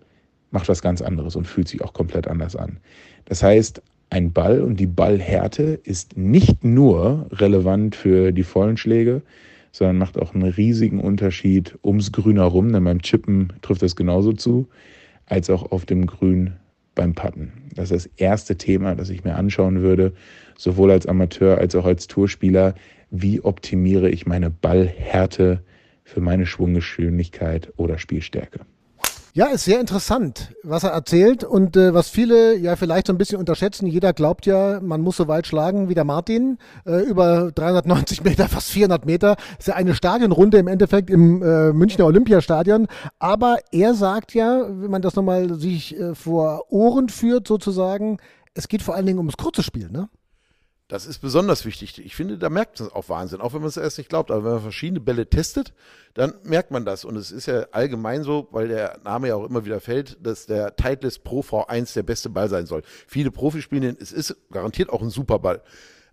macht 0.52 0.70
was 0.70 0.82
ganz 0.82 1.02
anderes 1.02 1.36
und 1.36 1.48
fühlt 1.48 1.68
sich 1.68 1.82
auch 1.82 1.94
komplett 1.94 2.28
anders 2.28 2.56
an. 2.56 2.78
Das 3.26 3.44
heißt, 3.44 3.82
ein 4.10 4.32
Ball 4.32 4.62
und 4.62 4.80
die 4.80 4.88
Ballhärte 4.88 5.80
ist 5.84 6.16
nicht 6.16 6.64
nur 6.64 7.28
relevant 7.32 7.96
für 7.96 8.32
die 8.32 8.44
vollen 8.44 8.78
Schläge, 8.78 9.22
sondern 9.72 9.98
macht 9.98 10.18
auch 10.18 10.34
einen 10.34 10.50
riesigen 10.50 11.02
Unterschied 11.02 11.78
ums 11.84 12.12
Grün 12.12 12.38
herum, 12.38 12.72
denn 12.72 12.84
beim 12.84 13.02
Chippen 13.02 13.52
trifft 13.62 13.82
das 13.82 13.96
genauso 13.96 14.32
zu, 14.34 14.68
als 15.26 15.50
auch 15.50 15.72
auf 15.72 15.86
dem 15.86 16.06
Grün 16.06 16.54
beim 16.98 17.14
Putten. 17.14 17.54
Das 17.74 17.92
ist 17.92 18.06
das 18.06 18.12
erste 18.18 18.58
Thema, 18.58 18.96
das 18.96 19.10
ich 19.10 19.24
mir 19.24 19.36
anschauen 19.36 19.82
würde, 19.82 20.14
sowohl 20.58 20.92
als 20.92 21.06
Amateur 21.06 21.58
als 21.58 21.76
auch 21.76 21.86
als 21.86 22.08
Tourspieler. 22.08 22.76
Wie 23.10 23.40
optimiere 23.40 24.10
ich 24.10 24.26
meine 24.26 24.50
Ballhärte 24.50 25.64
für 26.04 26.20
meine 26.20 26.46
Schwunggeschwindigkeit 26.46 27.72
oder 27.78 27.98
Spielstärke? 27.98 28.62
Ja, 29.38 29.46
ist 29.50 29.66
sehr 29.66 29.80
interessant, 29.80 30.56
was 30.64 30.84
er 30.84 30.90
erzählt 30.90 31.44
und 31.44 31.78
äh, 31.78 31.94
was 31.94 32.10
viele 32.10 32.58
ja 32.58 32.76
vielleicht 32.76 33.06
so 33.06 33.14
ein 33.14 33.20
bisschen 33.20 33.38
unterschätzen. 33.38 33.86
Jeder 33.86 34.12
glaubt 34.12 34.48
ja, 34.48 34.80
man 34.82 35.02
muss 35.02 35.18
so 35.18 35.28
weit 35.28 35.46
schlagen 35.46 35.90
wie 35.90 35.94
der 35.94 36.06
Martin, 36.06 36.58
äh, 36.88 37.04
über 37.04 37.52
390 37.52 38.24
Meter, 38.24 38.50
fast 38.50 38.72
400 38.72 39.06
Meter. 39.06 39.36
Ist 39.60 39.68
ja 39.68 39.76
eine 39.76 39.94
Stadionrunde 39.94 40.58
im 40.58 40.66
Endeffekt 40.68 41.12
im 41.12 41.44
äh, 41.44 41.72
Münchner 41.72 42.08
Olympiastadion. 42.08 42.88
Aber 43.20 43.60
er 43.72 43.94
sagt 43.94 44.34
ja, 44.34 44.66
wenn 44.68 44.90
man 44.90 45.04
das 45.04 45.16
nochmal 45.16 45.54
sich 45.54 45.96
äh, 45.96 46.16
vor 46.16 46.72
Ohren 46.72 47.08
führt 47.08 47.48
sozusagen, 47.48 48.18
es 48.56 48.68
geht 48.68 48.82
vor 48.82 48.96
allen 48.96 49.06
Dingen 49.06 49.20
ums 49.20 49.38
kurze 49.38 49.62
Spiel, 49.62 49.92
ne? 49.92 50.10
Das 50.90 51.06
ist 51.06 51.20
besonders 51.20 51.66
wichtig. 51.66 52.00
Ich 52.06 52.16
finde, 52.16 52.38
da 52.38 52.50
merkt 52.50 52.80
man 52.80 52.88
es 52.88 52.94
auch 52.96 53.10
Wahnsinn, 53.10 53.42
auch 53.42 53.54
wenn 53.54 53.60
man 53.60 53.68
es 53.68 53.76
erst 53.76 53.98
nicht 53.98 54.10
glaubt. 54.10 54.32
Aber 54.32 54.46
wenn 54.46 54.52
man 54.54 54.62
verschiedene 54.62 55.02
Bälle 55.02 55.30
testet, 55.30 55.74
dann 56.14 56.36
merkt 56.44 56.72
man 56.72 56.86
das. 56.86 57.04
Und 57.04 57.18
es 57.18 57.30
ist 57.30 57.46
ja 57.46 57.66
allgemein 57.72 58.24
so, 58.24 58.48
weil 58.52 58.70
der 58.70 58.98
Name 59.04 59.28
ja 59.28 59.36
auch 59.36 59.44
immer 59.44 59.66
wieder 59.66 59.82
fällt, 59.82 60.18
dass 60.26 60.46
der 60.46 60.78
Titleist 60.78 61.26
Pro 61.26 61.42
V1 61.42 61.94
der 61.94 62.04
beste 62.04 62.30
Ball 62.30 62.48
sein 62.48 62.68
soll. 62.68 62.84
Viele 63.06 63.32
Profis 63.32 63.64
spielen 63.64 63.82
den, 63.82 63.98
es 64.00 64.14
ist 64.14 64.38
garantiert 64.50 64.90
auch 64.90 65.02
ein 65.02 65.10
super 65.10 65.40
Ball. 65.40 65.62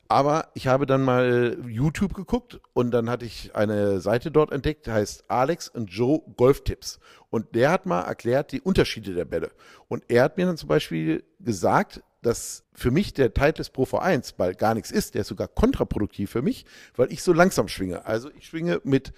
Aber 0.09 0.49
ich 0.55 0.67
habe 0.67 0.87
dann 0.87 1.05
mal 1.05 1.57
YouTube 1.67 2.13
geguckt 2.13 2.61
und 2.73 2.91
dann 2.91 3.09
hatte 3.09 3.25
ich 3.25 3.55
eine 3.55 4.01
Seite 4.01 4.31
dort 4.31 4.53
entdeckt, 4.53 4.89
heißt 4.89 5.25
Alex 5.29 5.69
und 5.69 5.87
Joe 5.87 6.21
Golftipps. 6.37 6.99
Und 7.31 7.55
der 7.55 7.71
hat 7.71 7.87
mal 7.87 8.03
erklärt 8.03 8.51
die 8.53 8.61
Unterschiede 8.61 9.15
der 9.15 9.25
Bälle. 9.25 9.53
Und 9.89 10.03
er 10.09 10.25
hat 10.25 10.37
mir 10.37 10.47
dann 10.47 10.57
zum 10.57 10.69
Beispiel 10.69 11.25
gesagt, 11.39 12.03
dass 12.25 12.65
für 12.73 12.91
mich 12.91 13.15
der 13.15 13.33
Titleist 13.33 13.73
Pro 13.73 13.85
V1 13.85 14.37
Ball 14.37 14.55
gar 14.55 14.75
nichts 14.75 14.91
ist. 14.91 15.15
Der 15.15 15.23
ist 15.23 15.29
sogar 15.29 15.49
kontraproduktiv 15.49 16.31
für 16.31 16.43
mich, 16.43 16.65
weil 16.97 17.13
ich 17.13 17.23
so 17.23 17.33
langsam 17.33 17.69
schwinge. 17.69 18.07
Also 18.07 18.31
ich 18.37 18.47
schwinge 18.47 18.81
mit 18.85 19.13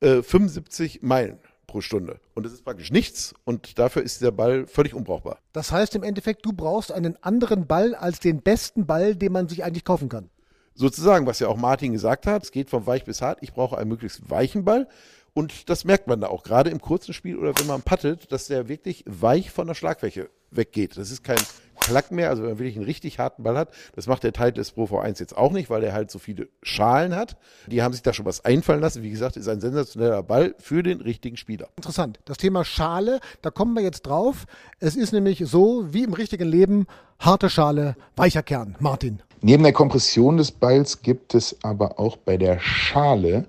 äh, 0.00 0.22
75 0.22 1.02
Meilen 1.02 1.38
pro 1.66 1.80
Stunde. 1.80 2.20
Und 2.34 2.44
das 2.44 2.52
ist 2.52 2.64
praktisch 2.64 2.90
nichts 2.90 3.34
und 3.44 3.78
dafür 3.78 4.02
ist 4.02 4.20
der 4.20 4.30
Ball 4.30 4.66
völlig 4.66 4.94
unbrauchbar. 4.94 5.38
Das 5.52 5.72
heißt 5.72 5.94
im 5.94 6.02
Endeffekt, 6.02 6.44
du 6.44 6.52
brauchst 6.52 6.92
einen 6.92 7.16
anderen 7.22 7.66
Ball 7.66 7.94
als 7.94 8.20
den 8.20 8.42
besten 8.42 8.86
Ball, 8.86 9.16
den 9.16 9.32
man 9.32 9.48
sich 9.48 9.64
eigentlich 9.64 9.84
kaufen 9.84 10.08
kann. 10.08 10.28
Sozusagen, 10.74 11.26
was 11.26 11.38
ja 11.38 11.48
auch 11.48 11.56
Martin 11.56 11.92
gesagt 11.92 12.26
hat, 12.26 12.44
es 12.44 12.50
geht 12.50 12.70
von 12.70 12.86
weich 12.86 13.04
bis 13.04 13.22
hart. 13.22 13.38
Ich 13.42 13.52
brauche 13.52 13.78
einen 13.78 13.88
möglichst 13.88 14.30
weichen 14.30 14.64
Ball. 14.64 14.88
Und 15.34 15.70
das 15.70 15.84
merkt 15.84 16.08
man 16.08 16.20
da 16.20 16.28
auch, 16.28 16.42
gerade 16.42 16.70
im 16.70 16.80
kurzen 16.80 17.14
Spiel 17.14 17.38
oder 17.38 17.58
wenn 17.58 17.66
man 17.66 17.82
paddelt, 17.82 18.32
dass 18.32 18.48
der 18.48 18.68
wirklich 18.68 19.02
weich 19.06 19.50
von 19.50 19.66
der 19.66 19.74
Schlagfläche 19.74 20.28
weggeht. 20.50 20.98
Das 20.98 21.10
ist 21.10 21.24
kein 21.24 21.40
Klack 21.82 22.10
mehr, 22.10 22.30
also 22.30 22.42
wenn 22.42 22.50
man 22.50 22.58
wirklich 22.58 22.76
einen 22.76 22.84
richtig 22.84 23.18
harten 23.18 23.42
Ball 23.42 23.56
hat. 23.56 23.70
Das 23.94 24.06
macht 24.06 24.22
der 24.22 24.32
Titleist 24.32 24.74
Pro 24.74 24.84
V1 24.84 25.20
jetzt 25.20 25.36
auch 25.36 25.52
nicht, 25.52 25.70
weil 25.70 25.80
der 25.80 25.92
halt 25.92 26.10
so 26.10 26.18
viele 26.18 26.48
Schalen 26.62 27.14
hat. 27.14 27.36
Die 27.66 27.82
haben 27.82 27.92
sich 27.92 28.02
da 28.02 28.12
schon 28.12 28.26
was 28.26 28.44
einfallen 28.44 28.80
lassen. 28.80 29.02
Wie 29.02 29.10
gesagt, 29.10 29.36
ist 29.36 29.48
ein 29.48 29.60
sensationeller 29.60 30.22
Ball 30.22 30.54
für 30.58 30.82
den 30.82 31.00
richtigen 31.00 31.36
Spieler. 31.36 31.68
Interessant. 31.76 32.20
Das 32.24 32.38
Thema 32.38 32.64
Schale, 32.64 33.20
da 33.42 33.50
kommen 33.50 33.74
wir 33.74 33.82
jetzt 33.82 34.02
drauf. 34.02 34.46
Es 34.80 34.96
ist 34.96 35.12
nämlich 35.12 35.42
so, 35.44 35.92
wie 35.92 36.04
im 36.04 36.12
richtigen 36.12 36.48
Leben, 36.48 36.86
harte 37.18 37.50
Schale, 37.50 37.96
weicher 38.16 38.42
Kern. 38.42 38.76
Martin. 38.78 39.22
Neben 39.40 39.64
der 39.64 39.72
Kompression 39.72 40.36
des 40.36 40.52
Balls 40.52 41.02
gibt 41.02 41.34
es 41.34 41.56
aber 41.64 41.98
auch 41.98 42.16
bei 42.16 42.36
der 42.36 42.60
Schale 42.60 43.46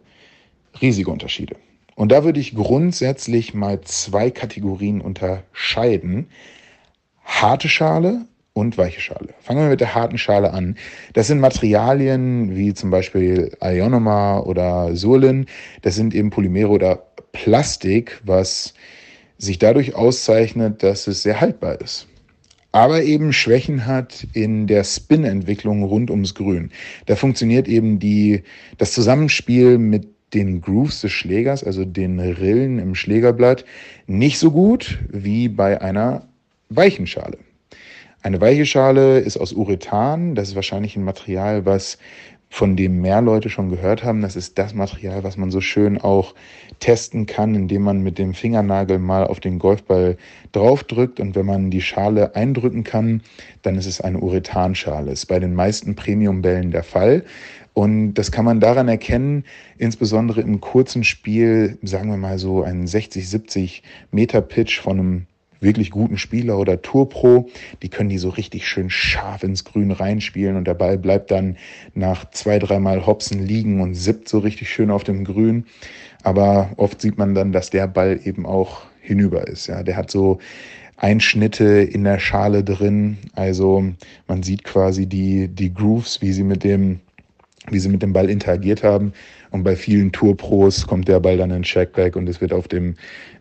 riesige 0.81 1.11
Unterschiede. 1.11 1.55
Und 1.95 2.11
da 2.11 2.23
würde 2.23 2.39
ich 2.39 2.55
grundsätzlich 2.55 3.53
mal 3.53 3.81
zwei 3.81 4.31
Kategorien 4.31 5.01
unterscheiden 5.01 6.27
harte 7.23 7.69
Schale 7.69 8.25
und 8.53 8.77
weiche 8.77 9.01
Schale. 9.01 9.33
Fangen 9.41 9.61
wir 9.61 9.69
mit 9.69 9.81
der 9.81 9.95
harten 9.95 10.17
Schale 10.17 10.53
an. 10.53 10.75
Das 11.13 11.27
sind 11.27 11.39
Materialien 11.39 12.55
wie 12.55 12.73
zum 12.73 12.91
Beispiel 12.91 13.51
Ionoma 13.61 14.39
oder 14.39 14.95
Surlin. 14.95 15.47
Das 15.81 15.95
sind 15.95 16.13
eben 16.13 16.29
Polymere 16.29 16.69
oder 16.69 17.03
Plastik, 17.31 18.21
was 18.23 18.73
sich 19.37 19.57
dadurch 19.57 19.95
auszeichnet, 19.95 20.83
dass 20.83 21.07
es 21.07 21.23
sehr 21.23 21.41
haltbar 21.41 21.81
ist. 21.81 22.07
Aber 22.71 23.03
eben 23.03 23.33
Schwächen 23.33 23.85
hat 23.85 24.25
in 24.33 24.65
der 24.65 24.83
Spin-Entwicklung 24.83 25.83
rund 25.83 26.09
ums 26.09 26.33
Grün. 26.33 26.71
Da 27.05 27.15
funktioniert 27.15 27.67
eben 27.67 27.99
die, 27.99 28.43
das 28.77 28.93
Zusammenspiel 28.93 29.77
mit 29.77 30.07
den 30.33 30.61
Grooves 30.61 31.01
des 31.01 31.11
Schlägers, 31.11 31.63
also 31.63 31.85
den 31.85 32.19
Rillen 32.19 32.79
im 32.79 32.95
Schlägerblatt, 32.95 33.65
nicht 34.07 34.39
so 34.39 34.49
gut 34.49 34.99
wie 35.11 35.49
bei 35.49 35.81
einer 35.81 36.27
weichen 36.75 37.07
Schale. 37.07 37.37
Eine 38.21 38.39
weiche 38.39 38.65
Schale 38.65 39.19
ist 39.19 39.37
aus 39.37 39.51
Urethan. 39.51 40.33
Das 40.35 40.49
ist 40.49 40.55
wahrscheinlich 40.55 40.95
ein 40.95 41.03
Material, 41.03 41.65
was 41.65 41.97
von 42.53 42.77
dem 42.77 43.01
mehr 43.01 43.19
Leute 43.21 43.49
schon 43.49 43.69
gehört 43.69 44.03
haben. 44.03 44.21
Das 44.21 44.35
ist 44.35 44.59
das 44.59 44.75
Material, 44.75 45.23
was 45.23 45.37
man 45.37 45.49
so 45.49 45.59
schön 45.59 45.99
auch 45.99 46.35
testen 46.79 47.25
kann, 47.25 47.55
indem 47.55 47.81
man 47.81 48.01
mit 48.01 48.19
dem 48.19 48.35
Fingernagel 48.35 48.99
mal 48.99 49.25
auf 49.25 49.39
den 49.39 49.57
Golfball 49.57 50.17
draufdrückt 50.51 51.19
und 51.19 51.35
wenn 51.35 51.47
man 51.47 51.71
die 51.71 51.81
Schale 51.81 52.35
eindrücken 52.35 52.83
kann, 52.83 53.21
dann 53.63 53.75
ist 53.75 53.87
es 53.87 54.01
eine 54.01 54.19
Urethanschale. 54.19 55.11
Ist 55.11 55.25
bei 55.25 55.39
den 55.39 55.55
meisten 55.55 55.95
Premiumbällen 55.95 56.69
der 56.69 56.83
Fall. 56.83 57.25
Und 57.73 58.13
das 58.13 58.31
kann 58.31 58.45
man 58.45 58.59
daran 58.59 58.87
erkennen, 58.87 59.45
insbesondere 59.79 60.41
im 60.41 60.61
kurzen 60.61 61.03
Spiel, 61.03 61.79
sagen 61.81 62.09
wir 62.11 62.17
mal 62.17 62.37
so 62.37 62.61
einen 62.61 62.85
60, 62.85 63.27
70 63.27 63.83
Meter 64.11 64.41
Pitch 64.41 64.79
von 64.79 64.99
einem 64.99 65.27
wirklich 65.63 65.91
guten 65.91 66.17
Spieler 66.17 66.57
oder 66.59 66.81
Tourpro, 66.81 67.49
die 67.81 67.89
können 67.89 68.09
die 68.09 68.17
so 68.17 68.29
richtig 68.29 68.67
schön 68.67 68.89
scharf 68.89 69.43
ins 69.43 69.63
Grün 69.63 69.91
reinspielen 69.91 70.55
und 70.55 70.65
der 70.65 70.73
Ball 70.73 70.97
bleibt 70.97 71.31
dann 71.31 71.57
nach 71.95 72.29
zwei, 72.31 72.59
dreimal 72.59 73.05
Hopsen 73.05 73.45
liegen 73.45 73.81
und 73.81 73.95
sippt 73.95 74.29
so 74.29 74.39
richtig 74.39 74.69
schön 74.69 74.91
auf 74.91 75.03
dem 75.03 75.23
Grün. 75.23 75.65
Aber 76.23 76.69
oft 76.77 77.01
sieht 77.01 77.17
man 77.17 77.35
dann, 77.35 77.51
dass 77.51 77.69
der 77.69 77.87
Ball 77.87 78.19
eben 78.23 78.45
auch 78.45 78.83
hinüber 79.01 79.47
ist. 79.47 79.67
Ja, 79.67 79.83
der 79.83 79.97
hat 79.97 80.09
so 80.09 80.39
Einschnitte 80.97 81.65
in 81.65 82.03
der 82.03 82.19
Schale 82.19 82.63
drin. 82.63 83.17
Also 83.35 83.83
man 84.27 84.43
sieht 84.43 84.63
quasi 84.63 85.05
die, 85.05 85.49
die 85.49 85.73
Grooves, 85.73 86.21
wie 86.21 86.31
sie 86.31 86.43
mit 86.43 86.63
dem, 86.63 87.01
wie 87.69 87.79
sie 87.79 87.89
mit 87.89 88.01
dem 88.01 88.13
Ball 88.13 88.29
interagiert 88.29 88.83
haben. 88.83 89.13
Und 89.51 89.63
bei 89.63 89.75
vielen 89.75 90.11
Tourpros 90.11 90.87
kommt 90.87 91.07
der 91.07 91.19
Ball 91.19 91.37
dann 91.37 91.51
in 91.51 91.63
Checkback 91.63 92.15
und 92.15 92.27
es 92.27 92.41
wird 92.41 92.53
auf 92.53 92.67
dem 92.67 92.95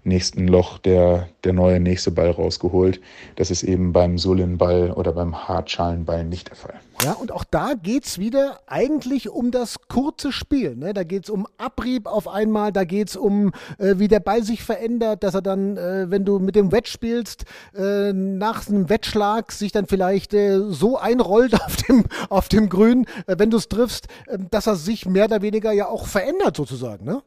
nächsten 0.05 0.47
Loch 0.47 0.79
der, 0.79 1.29
der 1.45 1.53
neue 1.53 1.81
nächste 1.81 2.11
Ball 2.11 2.31
rausgeholt. 2.31 3.01
Das 3.37 3.51
ist 3.51 3.63
eben 3.63 3.93
beim 3.93 4.19
Sullen-Ball 4.19 4.91
oder 4.93 5.13
beim 5.13 5.49
Hartschalenball 5.49 6.25
nicht 6.25 6.51
der 6.51 6.57
Fall. 6.57 6.75
Ja, 7.05 7.15
und 7.15 7.33
auch 7.33 7.43
da 7.43 7.75
geht 7.75 8.05
es 8.05 8.21
wieder 8.21 8.61
eigentlich 8.69 9.29
um 9.29 9.51
das 9.51 9.89
kurze 9.89 10.31
Spiel. 10.31 10.77
Ne? 10.77 10.95
Da 10.95 11.03
es 11.03 11.31
um 11.31 11.49
Abrieb 11.59 12.07
auf 12.07 12.29
einmal, 12.29 12.71
da 12.71 12.85
geht 12.85 13.09
es 13.09 13.17
um, 13.17 13.51
äh, 13.79 13.95
wie 13.97 14.07
der 14.07 14.21
Ball 14.21 14.45
sich 14.45 14.63
verändert, 14.63 15.25
dass 15.25 15.35
er 15.35 15.43
dann, 15.43 15.77
äh, 15.77 16.11
wenn 16.11 16.25
du 16.25 16.39
mit 16.39 16.55
dem 16.55 16.71
Wedge 16.71 16.89
spielst, 16.89 17.45
äh, 17.75 18.13
nach 18.13 18.69
einem 18.69 18.89
Wedge-Schlag 18.89 19.51
sich 19.51 19.73
dann 19.73 19.87
vielleicht 19.87 20.33
äh, 20.33 20.61
so 20.69 20.97
einrollt 20.97 21.61
auf 21.61 21.75
dem, 21.75 22.05
auf 22.29 22.49
dem 22.49 22.69
Grün, 22.69 23.07
äh, 23.27 23.35
wenn 23.37 23.51
du 23.51 23.57
es 23.57 23.69
triffst, 23.69 24.07
äh, 24.29 24.39
dass 24.51 24.69
er 24.69 24.77
sich 24.77 25.05
mehr 25.05 25.25
oder 25.25 25.43
weniger 25.43 25.73
ja 25.73 25.89
auch 25.89 26.07
verändert 26.07 26.57
sozusagen. 26.57 27.05
Ne? 27.05 27.21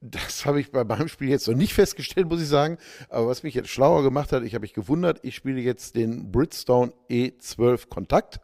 Das 0.00 0.44
habe 0.44 0.60
ich 0.60 0.72
bei 0.72 0.82
meinem 0.82 1.06
Spiel 1.06 1.28
jetzt 1.28 1.46
noch 1.46 1.54
nicht 1.54 1.72
festgestellt, 1.72 2.28
muss 2.28 2.42
ich 2.42 2.48
sagen. 2.48 2.78
Aber 3.08 3.28
was 3.28 3.44
mich 3.44 3.54
jetzt 3.54 3.68
schlauer 3.68 4.02
gemacht 4.02 4.32
hat, 4.32 4.42
ich 4.42 4.54
habe 4.54 4.62
mich 4.62 4.74
gewundert, 4.74 5.20
ich 5.22 5.36
spiele 5.36 5.60
jetzt 5.60 5.94
den 5.94 6.32
Bridgestone 6.32 6.92
E12 7.08 7.88
Kontakt 7.88 8.40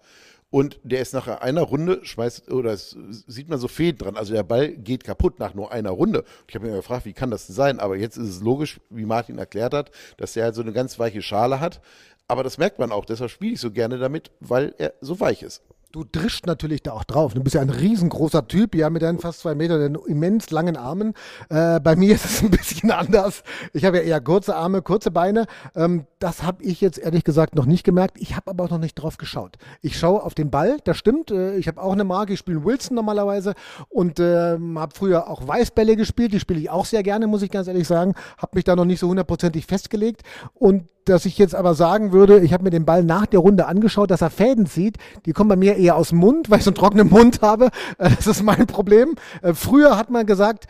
und 0.51 0.81
der 0.83 1.01
ist 1.01 1.15
nach 1.15 1.29
einer 1.29 1.63
Runde, 1.63 2.01
schmeißt, 2.03 2.51
oder 2.51 2.73
es 2.73 2.97
sieht 3.27 3.49
man 3.49 3.61
so 3.61 3.69
Fäden 3.69 3.99
dran. 3.99 4.17
Also 4.17 4.35
der 4.35 4.43
Ball 4.43 4.71
geht 4.71 5.05
kaputt 5.05 5.39
nach 5.39 5.55
nur 5.55 5.71
einer 5.71 5.91
Runde. 5.91 6.25
Ich 6.49 6.55
habe 6.57 6.67
mir 6.67 6.75
gefragt, 6.75 7.05
wie 7.05 7.13
kann 7.13 7.31
das 7.31 7.47
denn 7.47 7.55
sein? 7.55 7.79
Aber 7.79 7.97
jetzt 7.97 8.17
ist 8.17 8.29
es 8.29 8.41
logisch, 8.41 8.81
wie 8.91 9.05
Martin 9.05 9.39
erklärt 9.39 9.75
hat, 9.75 9.93
dass 10.17 10.33
der 10.33 10.45
halt 10.45 10.57
so 10.57 10.63
eine 10.63 10.73
ganz 10.73 10.99
weiche 10.99 11.23
Schale 11.23 11.61
hat. 11.61 11.81
Aber 12.27 12.43
das 12.43 12.59
merkt 12.59 12.79
man 12.81 12.91
auch, 12.91 13.05
deshalb 13.05 13.31
spiele 13.31 13.55
ich 13.55 13.61
so 13.61 13.71
gerne 13.71 13.99
damit, 13.99 14.33
weil 14.41 14.75
er 14.79 14.93
so 15.01 15.21
weich 15.21 15.43
ist. 15.43 15.63
Du 15.93 16.05
drischst 16.05 16.47
natürlich 16.47 16.85
da 16.85 16.93
auch 16.93 17.03
drauf. 17.03 17.35
Du 17.35 17.43
bist 17.43 17.57
ja 17.57 17.63
ein 17.63 17.71
riesengroßer 17.71 18.47
Typ, 18.47 18.77
ja, 18.77 18.91
mit 18.91 19.03
deinen 19.03 19.19
fast 19.19 19.41
zwei 19.41 19.57
Metern, 19.57 19.81
den 19.81 19.95
immens 20.07 20.51
langen 20.51 20.77
Armen. 20.77 21.15
Äh, 21.49 21.81
bei 21.81 21.97
mir 21.97 22.15
ist 22.15 22.27
es 22.27 22.43
ein 22.43 22.51
bisschen 22.53 22.93
anders. 22.93 23.43
Ich 23.73 23.85
habe 23.85 23.97
ja 23.97 24.05
eher 24.05 24.21
kurze 24.21 24.55
Arme, 24.55 24.83
kurze 24.83 25.11
Beine. 25.11 25.47
Ähm, 25.75 26.07
das 26.21 26.45
habe 26.45 26.63
ich 26.63 26.81
jetzt 26.81 26.99
ehrlich 26.99 27.25
gesagt 27.25 27.57
noch 27.57 27.67
nicht 27.67 27.83
gemerkt. 27.83 28.19
Ich 28.21 28.37
habe 28.37 28.53
aber 28.53 28.65
auch 28.65 28.71
noch 28.71 28.79
nicht 28.79 28.95
drauf 28.95 29.17
geschaut. 29.17 29.57
Ich 29.83 29.99
schaue 29.99 30.23
auf 30.23 30.35
den 30.35 30.49
Ball, 30.53 30.77
das 30.85 30.97
stimmt. 30.97 31.33
Äh, 31.33 31.57
ich 31.57 31.67
habe 31.67 31.83
auch 31.83 31.93
eine 31.93 32.05
Marke, 32.05 32.35
ich 32.35 32.39
spiele 32.39 32.65
Wilson 32.65 32.95
normalerweise 32.95 33.55
und 33.89 34.21
äh, 34.21 34.59
habe 34.77 34.95
früher 34.95 35.29
auch 35.29 35.45
Weißbälle 35.49 35.97
gespielt. 35.97 36.33
Die 36.33 36.39
spiele 36.39 36.61
ich 36.61 36.71
auch 36.71 36.85
sehr 36.85 37.03
gerne, 37.03 37.27
muss 37.27 37.43
ich 37.43 37.51
ganz 37.51 37.67
ehrlich 37.67 37.89
sagen. 37.89 38.15
Habe 38.39 38.53
mich 38.55 38.65
da 38.65 38.77
noch 38.77 38.85
nicht 38.85 39.01
so 39.01 39.09
hundertprozentig 39.09 39.67
festgelegt. 39.67 40.23
Und 40.55 40.85
dass 41.05 41.25
ich 41.25 41.39
jetzt 41.39 41.55
aber 41.55 41.75
sagen 41.75 42.13
würde, 42.13 42.41
ich 42.41 42.53
habe 42.53 42.65
mir 42.65 42.71
den 42.71 42.85
Ball 42.85 43.03
nach 43.03 43.27
der 43.27 43.41
Runde 43.41 43.67
angeschaut, 43.67 44.11
dass 44.11 44.23
er 44.23 44.31
Fäden 44.31 44.67
zieht. 44.67 44.99
Die 45.27 45.33
kommen 45.33 45.49
bei 45.49 45.57
mir 45.57 45.77
eher 45.77 45.97
aus 45.97 46.11
dem 46.11 46.19
Mund, 46.19 46.51
weil 46.51 46.59
ich 46.59 46.65
so 46.65 46.71
einen 46.71 46.77
trockenen 46.77 47.09
Mund 47.09 47.43
habe. 47.43 47.67
Äh, 47.99 48.11
das 48.11 48.27
ist 48.27 48.43
mein 48.43 48.67
Problem. 48.67 49.15
Äh, 49.43 49.55
früher 49.55 49.97
hat 49.97 50.11
man 50.11 50.27
gesagt, 50.27 50.67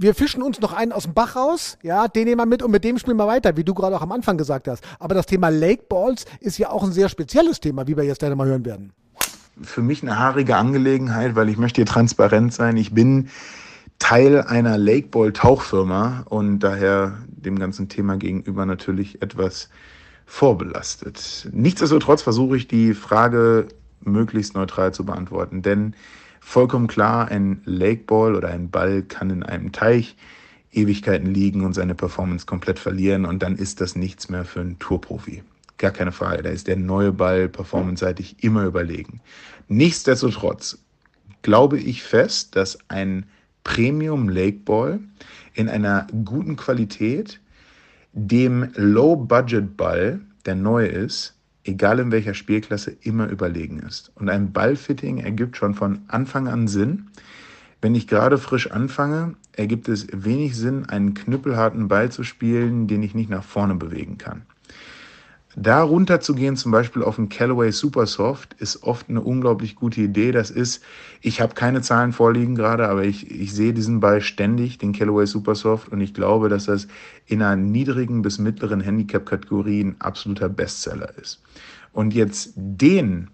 wir 0.00 0.14
fischen 0.14 0.42
uns 0.42 0.60
noch 0.60 0.72
einen 0.72 0.92
aus 0.92 1.02
dem 1.02 1.14
Bach 1.14 1.34
raus, 1.34 1.76
ja, 1.82 2.06
den 2.06 2.24
nehmen 2.24 2.40
wir 2.40 2.46
mit 2.46 2.62
und 2.62 2.70
mit 2.70 2.84
dem 2.84 2.98
spielen 2.98 3.16
wir 3.16 3.26
weiter, 3.26 3.56
wie 3.56 3.64
du 3.64 3.74
gerade 3.74 3.96
auch 3.96 4.02
am 4.02 4.12
Anfang 4.12 4.38
gesagt 4.38 4.68
hast. 4.68 4.84
Aber 5.00 5.14
das 5.14 5.26
Thema 5.26 5.48
Lake 5.48 5.84
Balls 5.88 6.24
ist 6.38 6.56
ja 6.56 6.70
auch 6.70 6.84
ein 6.84 6.92
sehr 6.92 7.08
spezielles 7.08 7.58
Thema, 7.58 7.88
wie 7.88 7.96
wir 7.96 8.04
jetzt 8.04 8.20
gleich 8.20 8.34
mal 8.36 8.46
hören 8.46 8.64
werden. 8.64 8.92
Für 9.60 9.82
mich 9.82 10.02
eine 10.02 10.16
haarige 10.16 10.54
Angelegenheit, 10.54 11.34
weil 11.34 11.48
ich 11.48 11.58
möchte 11.58 11.78
hier 11.78 11.86
transparent 11.86 12.54
sein. 12.54 12.76
Ich 12.76 12.94
bin 12.94 13.28
Teil 13.98 14.42
einer 14.42 14.78
Lakeball 14.78 15.32
Tauchfirma 15.32 16.24
und 16.28 16.60
daher 16.60 17.18
dem 17.38 17.58
ganzen 17.58 17.88
Thema 17.88 18.16
gegenüber 18.16 18.66
natürlich 18.66 19.22
etwas 19.22 19.68
vorbelastet. 20.26 21.48
Nichtsdestotrotz 21.52 22.22
versuche 22.22 22.56
ich 22.56 22.68
die 22.68 22.94
Frage 22.94 23.68
möglichst 24.00 24.54
neutral 24.54 24.92
zu 24.92 25.04
beantworten, 25.04 25.62
denn 25.62 25.94
vollkommen 26.40 26.86
klar, 26.86 27.28
ein 27.28 27.62
Lakeball 27.64 28.34
oder 28.34 28.48
ein 28.48 28.70
Ball 28.70 29.02
kann 29.02 29.30
in 29.30 29.42
einem 29.42 29.72
Teich 29.72 30.16
Ewigkeiten 30.70 31.26
liegen 31.26 31.64
und 31.64 31.72
seine 31.72 31.94
Performance 31.94 32.46
komplett 32.46 32.78
verlieren 32.78 33.24
und 33.24 33.42
dann 33.42 33.56
ist 33.56 33.80
das 33.80 33.96
nichts 33.96 34.28
mehr 34.28 34.44
für 34.44 34.60
einen 34.60 34.78
Tourprofi. 34.78 35.42
Gar 35.78 35.92
keine 35.92 36.12
Frage, 36.12 36.42
da 36.42 36.50
ist 36.50 36.66
der 36.66 36.76
neue 36.76 37.12
Ball 37.12 37.48
performanceseitig 37.48 38.42
immer 38.42 38.64
überlegen. 38.64 39.20
Nichtsdestotrotz 39.68 40.78
glaube 41.42 41.78
ich 41.78 42.02
fest, 42.02 42.56
dass 42.56 42.78
ein 42.88 43.26
Premium 43.68 44.30
Lakeball 44.30 44.98
in 45.52 45.68
einer 45.68 46.06
guten 46.24 46.56
Qualität 46.56 47.38
dem 48.14 48.70
Low-Budget-Ball, 48.74 50.20
der 50.46 50.54
neu 50.54 50.86
ist, 50.86 51.36
egal 51.64 51.98
in 51.98 52.10
welcher 52.10 52.32
Spielklasse, 52.32 52.96
immer 53.02 53.28
überlegen 53.28 53.80
ist. 53.80 54.10
Und 54.14 54.30
ein 54.30 54.52
Ballfitting 54.52 55.18
ergibt 55.18 55.58
schon 55.58 55.74
von 55.74 56.00
Anfang 56.08 56.48
an 56.48 56.66
Sinn. 56.66 57.10
Wenn 57.82 57.94
ich 57.94 58.08
gerade 58.08 58.38
frisch 58.38 58.70
anfange, 58.70 59.34
ergibt 59.52 59.88
es 59.90 60.06
wenig 60.12 60.56
Sinn, 60.56 60.86
einen 60.86 61.12
knüppelharten 61.12 61.88
Ball 61.88 62.10
zu 62.10 62.24
spielen, 62.24 62.86
den 62.86 63.02
ich 63.02 63.14
nicht 63.14 63.28
nach 63.28 63.44
vorne 63.44 63.74
bewegen 63.74 64.16
kann. 64.16 64.46
Da 65.56 65.82
runterzugehen, 65.82 66.56
zum 66.56 66.72
Beispiel 66.72 67.02
auf 67.02 67.18
einen 67.18 67.30
Callaway 67.30 67.72
Supersoft, 67.72 68.54
ist 68.58 68.82
oft 68.82 69.08
eine 69.08 69.22
unglaublich 69.22 69.76
gute 69.76 70.02
Idee. 70.02 70.30
Das 70.30 70.50
ist, 70.50 70.82
ich 71.22 71.40
habe 71.40 71.54
keine 71.54 71.80
Zahlen 71.80 72.12
vorliegen 72.12 72.54
gerade, 72.54 72.88
aber 72.88 73.04
ich, 73.04 73.30
ich 73.30 73.54
sehe 73.54 73.72
diesen 73.72 74.00
Ball 74.00 74.20
ständig, 74.20 74.78
den 74.78 74.92
Callaway 74.92 75.26
Supersoft, 75.26 75.88
und 75.88 76.00
ich 76.00 76.12
glaube, 76.12 76.48
dass 76.48 76.66
das 76.66 76.86
in 77.26 77.42
einer 77.42 77.56
niedrigen 77.56 78.20
bis 78.22 78.38
mittleren 78.38 78.80
Handicap-Kategorie 78.80 79.84
ein 79.84 79.96
absoluter 80.00 80.48
Bestseller 80.48 81.16
ist. 81.18 81.40
Und 81.92 82.14
jetzt 82.14 82.52
den 82.54 83.30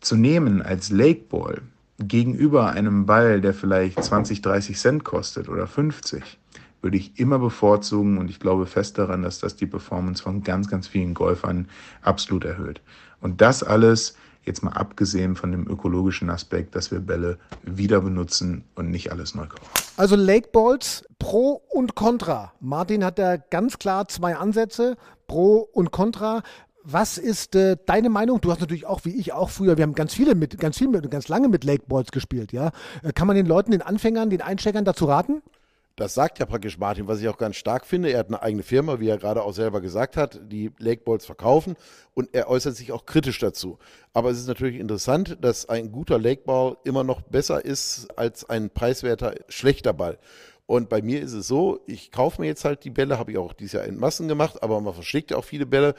zu 0.00 0.16
nehmen 0.16 0.62
als 0.62 0.90
Lake 0.90 1.24
Ball 1.28 1.60
gegenüber 1.98 2.70
einem 2.70 3.06
Ball, 3.06 3.40
der 3.40 3.52
vielleicht 3.52 4.02
20, 4.02 4.42
30 4.42 4.78
Cent 4.78 5.04
kostet 5.04 5.48
oder 5.48 5.66
50, 5.66 6.38
würde 6.82 6.96
ich 6.96 7.18
immer 7.18 7.38
bevorzugen 7.38 8.18
und 8.18 8.28
ich 8.28 8.40
glaube 8.40 8.66
fest 8.66 8.98
daran, 8.98 9.22
dass 9.22 9.38
das 9.38 9.56
die 9.56 9.66
Performance 9.66 10.22
von 10.22 10.42
ganz, 10.42 10.68
ganz 10.68 10.88
vielen 10.88 11.14
Golfern 11.14 11.68
absolut 12.02 12.44
erhöht. 12.44 12.82
Und 13.20 13.40
das 13.40 13.62
alles 13.62 14.16
jetzt 14.44 14.62
mal 14.62 14.72
abgesehen 14.72 15.36
von 15.36 15.52
dem 15.52 15.68
ökologischen 15.68 16.28
Aspekt, 16.28 16.74
dass 16.74 16.90
wir 16.90 16.98
Bälle 17.00 17.38
wieder 17.62 18.00
benutzen 18.00 18.64
und 18.74 18.90
nicht 18.90 19.12
alles 19.12 19.34
neu 19.34 19.46
kaufen. 19.46 19.66
Also 19.96 20.16
Lake 20.16 20.48
Balls 20.52 21.04
Pro 21.18 21.62
und 21.70 21.94
Contra. 21.94 22.52
Martin 22.58 23.04
hat 23.04 23.18
da 23.18 23.36
ganz 23.36 23.78
klar 23.78 24.08
zwei 24.08 24.36
Ansätze, 24.36 24.96
Pro 25.28 25.68
und 25.72 25.92
Contra. 25.92 26.42
Was 26.82 27.16
ist 27.16 27.54
äh, 27.54 27.76
deine 27.86 28.10
Meinung? 28.10 28.40
Du 28.40 28.50
hast 28.50 28.58
natürlich 28.58 28.86
auch, 28.86 29.04
wie 29.04 29.14
ich 29.14 29.32
auch 29.32 29.50
früher, 29.50 29.76
wir 29.76 29.84
haben 29.84 29.94
ganz 29.94 30.14
viele 30.14 30.34
mit, 30.34 30.58
ganz 30.58 30.78
viel 30.78 30.88
mit, 30.88 31.08
ganz 31.08 31.28
lange 31.28 31.48
mit 31.48 31.62
Lake 31.62 31.84
Balls 31.86 32.10
gespielt, 32.10 32.52
ja. 32.52 32.72
Äh, 33.04 33.12
kann 33.12 33.28
man 33.28 33.36
den 33.36 33.46
Leuten, 33.46 33.70
den 33.70 33.82
Anfängern, 33.82 34.30
den 34.30 34.42
Einsteigern 34.42 34.84
dazu 34.84 35.04
raten? 35.04 35.42
Das 35.96 36.14
sagt 36.14 36.38
ja 36.38 36.46
praktisch 36.46 36.78
Martin, 36.78 37.06
was 37.06 37.20
ich 37.20 37.28
auch 37.28 37.36
ganz 37.36 37.56
stark 37.56 37.84
finde. 37.84 38.10
Er 38.10 38.20
hat 38.20 38.28
eine 38.28 38.42
eigene 38.42 38.62
Firma, 38.62 38.98
wie 38.98 39.08
er 39.08 39.18
gerade 39.18 39.42
auch 39.42 39.52
selber 39.52 39.80
gesagt 39.80 40.16
hat, 40.16 40.40
die 40.44 40.70
Lakeballs 40.78 41.26
verkaufen 41.26 41.76
und 42.14 42.30
er 42.32 42.48
äußert 42.48 42.76
sich 42.76 42.92
auch 42.92 43.04
kritisch 43.04 43.38
dazu. 43.38 43.78
Aber 44.14 44.30
es 44.30 44.38
ist 44.38 44.48
natürlich 44.48 44.80
interessant, 44.80 45.36
dass 45.42 45.68
ein 45.68 45.92
guter 45.92 46.18
Lakeball 46.18 46.78
immer 46.84 47.04
noch 47.04 47.20
besser 47.20 47.64
ist 47.64 48.08
als 48.16 48.48
ein 48.48 48.70
preiswerter 48.70 49.34
schlechter 49.48 49.92
Ball. 49.92 50.18
Und 50.64 50.88
bei 50.88 51.02
mir 51.02 51.20
ist 51.20 51.34
es 51.34 51.48
so, 51.48 51.80
ich 51.86 52.10
kaufe 52.12 52.40
mir 52.40 52.46
jetzt 52.46 52.64
halt 52.64 52.84
die 52.84 52.90
Bälle, 52.90 53.18
habe 53.18 53.32
ich 53.32 53.36
auch 53.36 53.52
dieses 53.52 53.72
Jahr 53.72 53.84
in 53.84 53.98
Massen 53.98 54.28
gemacht, 54.28 54.62
aber 54.62 54.80
man 54.80 54.94
verschlägt 54.94 55.30
ja 55.30 55.36
auch 55.36 55.44
viele 55.44 55.66
Bälle. 55.66 55.94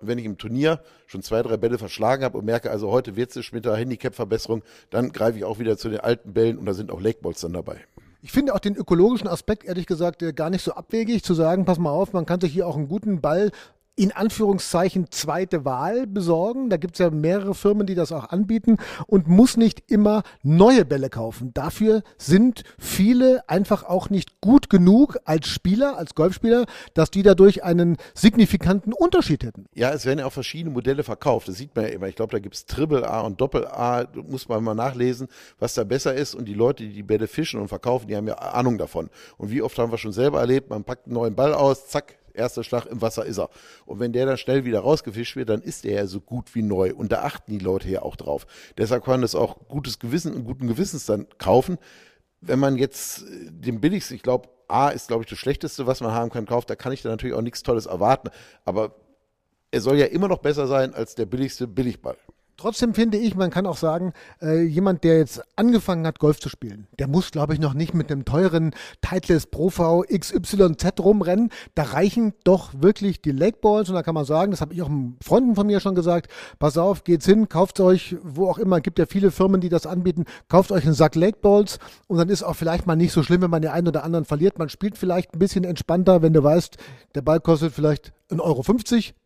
Wenn 0.00 0.18
ich 0.18 0.24
im 0.24 0.38
Turnier 0.38 0.80
schon 1.06 1.22
zwei, 1.22 1.42
drei 1.42 1.56
Bälle 1.56 1.78
verschlagen 1.78 2.24
habe 2.24 2.38
und 2.38 2.44
merke, 2.44 2.70
also 2.70 2.90
heute 2.90 3.14
wird 3.14 3.36
es 3.36 3.52
mit 3.52 3.64
der 3.64 3.76
Handicap-Verbesserung, 3.76 4.64
dann 4.90 5.12
greife 5.12 5.38
ich 5.38 5.44
auch 5.44 5.60
wieder 5.60 5.76
zu 5.76 5.88
den 5.90 6.00
alten 6.00 6.32
Bällen 6.32 6.58
und 6.58 6.66
da 6.66 6.74
sind 6.74 6.90
auch 6.90 7.00
Lakeballs 7.00 7.42
dann 7.42 7.52
dabei. 7.52 7.78
Ich 8.22 8.32
finde 8.32 8.54
auch 8.54 8.58
den 8.58 8.74
ökologischen 8.74 9.28
Aspekt, 9.28 9.64
ehrlich 9.64 9.86
gesagt, 9.86 10.24
gar 10.34 10.50
nicht 10.50 10.62
so 10.62 10.72
abwegig 10.72 11.22
zu 11.22 11.34
sagen, 11.34 11.64
pass 11.64 11.78
mal 11.78 11.90
auf, 11.90 12.12
man 12.12 12.26
kann 12.26 12.40
sich 12.40 12.52
hier 12.52 12.66
auch 12.66 12.76
einen 12.76 12.88
guten 12.88 13.20
Ball 13.20 13.50
in 13.96 14.12
Anführungszeichen 14.12 15.10
zweite 15.10 15.64
Wahl 15.64 16.06
besorgen. 16.06 16.68
Da 16.68 16.76
gibt 16.76 16.94
es 16.94 16.98
ja 16.98 17.10
mehrere 17.10 17.54
Firmen, 17.54 17.86
die 17.86 17.94
das 17.94 18.12
auch 18.12 18.28
anbieten 18.28 18.76
und 19.06 19.26
muss 19.26 19.56
nicht 19.56 19.90
immer 19.90 20.22
neue 20.42 20.84
Bälle 20.84 21.08
kaufen. 21.08 21.52
Dafür 21.54 22.02
sind 22.18 22.62
viele 22.78 23.48
einfach 23.48 23.84
auch 23.84 24.10
nicht 24.10 24.40
gut 24.42 24.68
genug 24.68 25.16
als 25.24 25.48
Spieler, 25.48 25.96
als 25.96 26.14
Golfspieler, 26.14 26.66
dass 26.92 27.10
die 27.10 27.22
dadurch 27.22 27.64
einen 27.64 27.96
signifikanten 28.14 28.92
Unterschied 28.92 29.42
hätten. 29.42 29.66
Ja, 29.74 29.92
es 29.92 30.04
werden 30.04 30.18
ja 30.18 30.26
auch 30.26 30.32
verschiedene 30.32 30.74
Modelle 30.74 31.02
verkauft. 31.02 31.48
Das 31.48 31.56
sieht 31.56 31.74
man 31.74 31.86
ja 31.86 31.90
immer. 31.92 32.06
Ich 32.06 32.16
glaube, 32.16 32.32
da 32.32 32.38
gibt 32.38 32.54
es 32.54 32.66
Triple 32.66 33.08
A 33.08 33.20
und 33.20 33.40
Doppel 33.40 33.66
A. 33.66 34.06
Muss 34.28 34.48
man 34.48 34.62
mal 34.62 34.74
nachlesen, 34.74 35.28
was 35.58 35.72
da 35.72 35.84
besser 35.84 36.14
ist. 36.14 36.34
Und 36.34 36.44
die 36.46 36.54
Leute, 36.54 36.82
die 36.82 36.92
die 36.92 37.02
Bälle 37.02 37.26
fischen 37.26 37.60
und 37.60 37.68
verkaufen, 37.68 38.08
die 38.08 38.16
haben 38.16 38.28
ja 38.28 38.34
Ahnung 38.34 38.76
davon. 38.76 39.08
Und 39.38 39.50
wie 39.50 39.62
oft 39.62 39.78
haben 39.78 39.90
wir 39.90 39.98
schon 39.98 40.12
selber 40.12 40.40
erlebt, 40.40 40.68
man 40.68 40.84
packt 40.84 41.06
einen 41.06 41.14
neuen 41.14 41.34
Ball 41.34 41.54
aus, 41.54 41.88
zack, 41.88 42.16
erster 42.36 42.64
Schlag 42.64 42.86
im 42.86 43.02
Wasser 43.02 43.24
ist 43.24 43.38
er. 43.38 43.50
Und 43.84 44.00
wenn 44.00 44.12
der 44.12 44.26
dann 44.26 44.36
schnell 44.36 44.64
wieder 44.64 44.80
rausgefischt 44.80 45.36
wird, 45.36 45.48
dann 45.48 45.62
ist 45.62 45.84
der 45.84 45.94
ja 45.94 46.06
so 46.06 46.20
gut 46.20 46.54
wie 46.54 46.62
neu. 46.62 46.94
Und 46.94 47.12
da 47.12 47.22
achten 47.22 47.50
die 47.50 47.58
Leute 47.58 47.88
ja 47.88 48.02
auch 48.02 48.16
drauf. 48.16 48.46
Deshalb 48.78 49.04
kann 49.04 49.14
man 49.14 49.22
das 49.22 49.34
auch 49.34 49.68
gutes 49.68 49.98
Gewissen 49.98 50.34
und 50.34 50.44
guten 50.44 50.66
Gewissens 50.66 51.06
dann 51.06 51.26
kaufen. 51.38 51.78
Wenn 52.40 52.58
man 52.58 52.76
jetzt 52.76 53.22
äh, 53.22 53.50
den 53.50 53.80
billigsten, 53.80 54.16
ich 54.16 54.22
glaube, 54.22 54.48
A 54.68 54.88
ist, 54.88 55.08
glaube 55.08 55.22
ich, 55.22 55.30
das 55.30 55.38
Schlechteste, 55.38 55.86
was 55.86 56.00
man 56.00 56.12
haben 56.12 56.30
kann, 56.30 56.46
kauft, 56.46 56.70
da 56.70 56.76
kann 56.76 56.92
ich 56.92 57.02
dann 57.02 57.12
natürlich 57.12 57.34
auch 57.34 57.42
nichts 57.42 57.62
Tolles 57.62 57.86
erwarten. 57.86 58.30
Aber 58.64 58.94
er 59.70 59.80
soll 59.80 59.98
ja 59.98 60.06
immer 60.06 60.28
noch 60.28 60.38
besser 60.38 60.66
sein 60.66 60.94
als 60.94 61.14
der 61.14 61.26
billigste 61.26 61.66
Billigball. 61.66 62.16
Trotzdem 62.58 62.94
finde 62.94 63.18
ich, 63.18 63.34
man 63.34 63.50
kann 63.50 63.66
auch 63.66 63.76
sagen, 63.76 64.14
äh, 64.40 64.62
jemand, 64.62 65.04
der 65.04 65.18
jetzt 65.18 65.42
angefangen 65.56 66.06
hat, 66.06 66.18
Golf 66.18 66.40
zu 66.40 66.48
spielen, 66.48 66.86
der 66.98 67.06
muss, 67.06 67.30
glaube 67.30 67.52
ich, 67.52 67.60
noch 67.60 67.74
nicht 67.74 67.92
mit 67.92 68.10
einem 68.10 68.24
teuren 68.24 68.74
Titleist 69.02 69.50
Pro 69.50 69.68
V 69.68 70.04
XYZ 70.04 71.00
rumrennen. 71.00 71.50
Da 71.74 71.82
reichen 71.82 72.32
doch 72.44 72.70
wirklich 72.78 73.20
die 73.20 73.32
Lakeballs 73.32 73.90
und 73.90 73.94
da 73.94 74.02
kann 74.02 74.14
man 74.14 74.24
sagen, 74.24 74.52
das 74.52 74.62
habe 74.62 74.72
ich 74.72 74.80
auch 74.80 74.90
Freunden 75.22 75.54
von 75.54 75.66
mir 75.66 75.80
schon 75.80 75.94
gesagt, 75.94 76.32
pass 76.58 76.78
auf, 76.78 77.04
geht's 77.04 77.26
hin, 77.26 77.50
kauft 77.50 77.78
euch, 77.78 78.16
wo 78.22 78.48
auch 78.48 78.56
immer, 78.56 78.80
gibt 78.80 78.98
ja 78.98 79.04
viele 79.04 79.30
Firmen, 79.30 79.60
die 79.60 79.68
das 79.68 79.86
anbieten, 79.86 80.24
kauft 80.48 80.72
euch 80.72 80.84
einen 80.84 80.94
Sack 80.94 81.14
Lakeballs 81.14 81.78
und 82.06 82.16
dann 82.16 82.30
ist 82.30 82.42
auch 82.42 82.56
vielleicht 82.56 82.86
mal 82.86 82.96
nicht 82.96 83.12
so 83.12 83.22
schlimm, 83.22 83.42
wenn 83.42 83.50
man 83.50 83.60
den 83.60 83.70
einen 83.70 83.88
oder 83.88 84.02
anderen 84.02 84.24
verliert. 84.24 84.58
Man 84.58 84.70
spielt 84.70 84.96
vielleicht 84.96 85.34
ein 85.34 85.38
bisschen 85.38 85.64
entspannter, 85.64 86.22
wenn 86.22 86.32
du 86.32 86.42
weißt, 86.42 86.78
der 87.14 87.20
Ball 87.20 87.40
kostet 87.40 87.74
vielleicht 87.74 88.14
1,50 88.30 88.40
Euro 88.40 88.62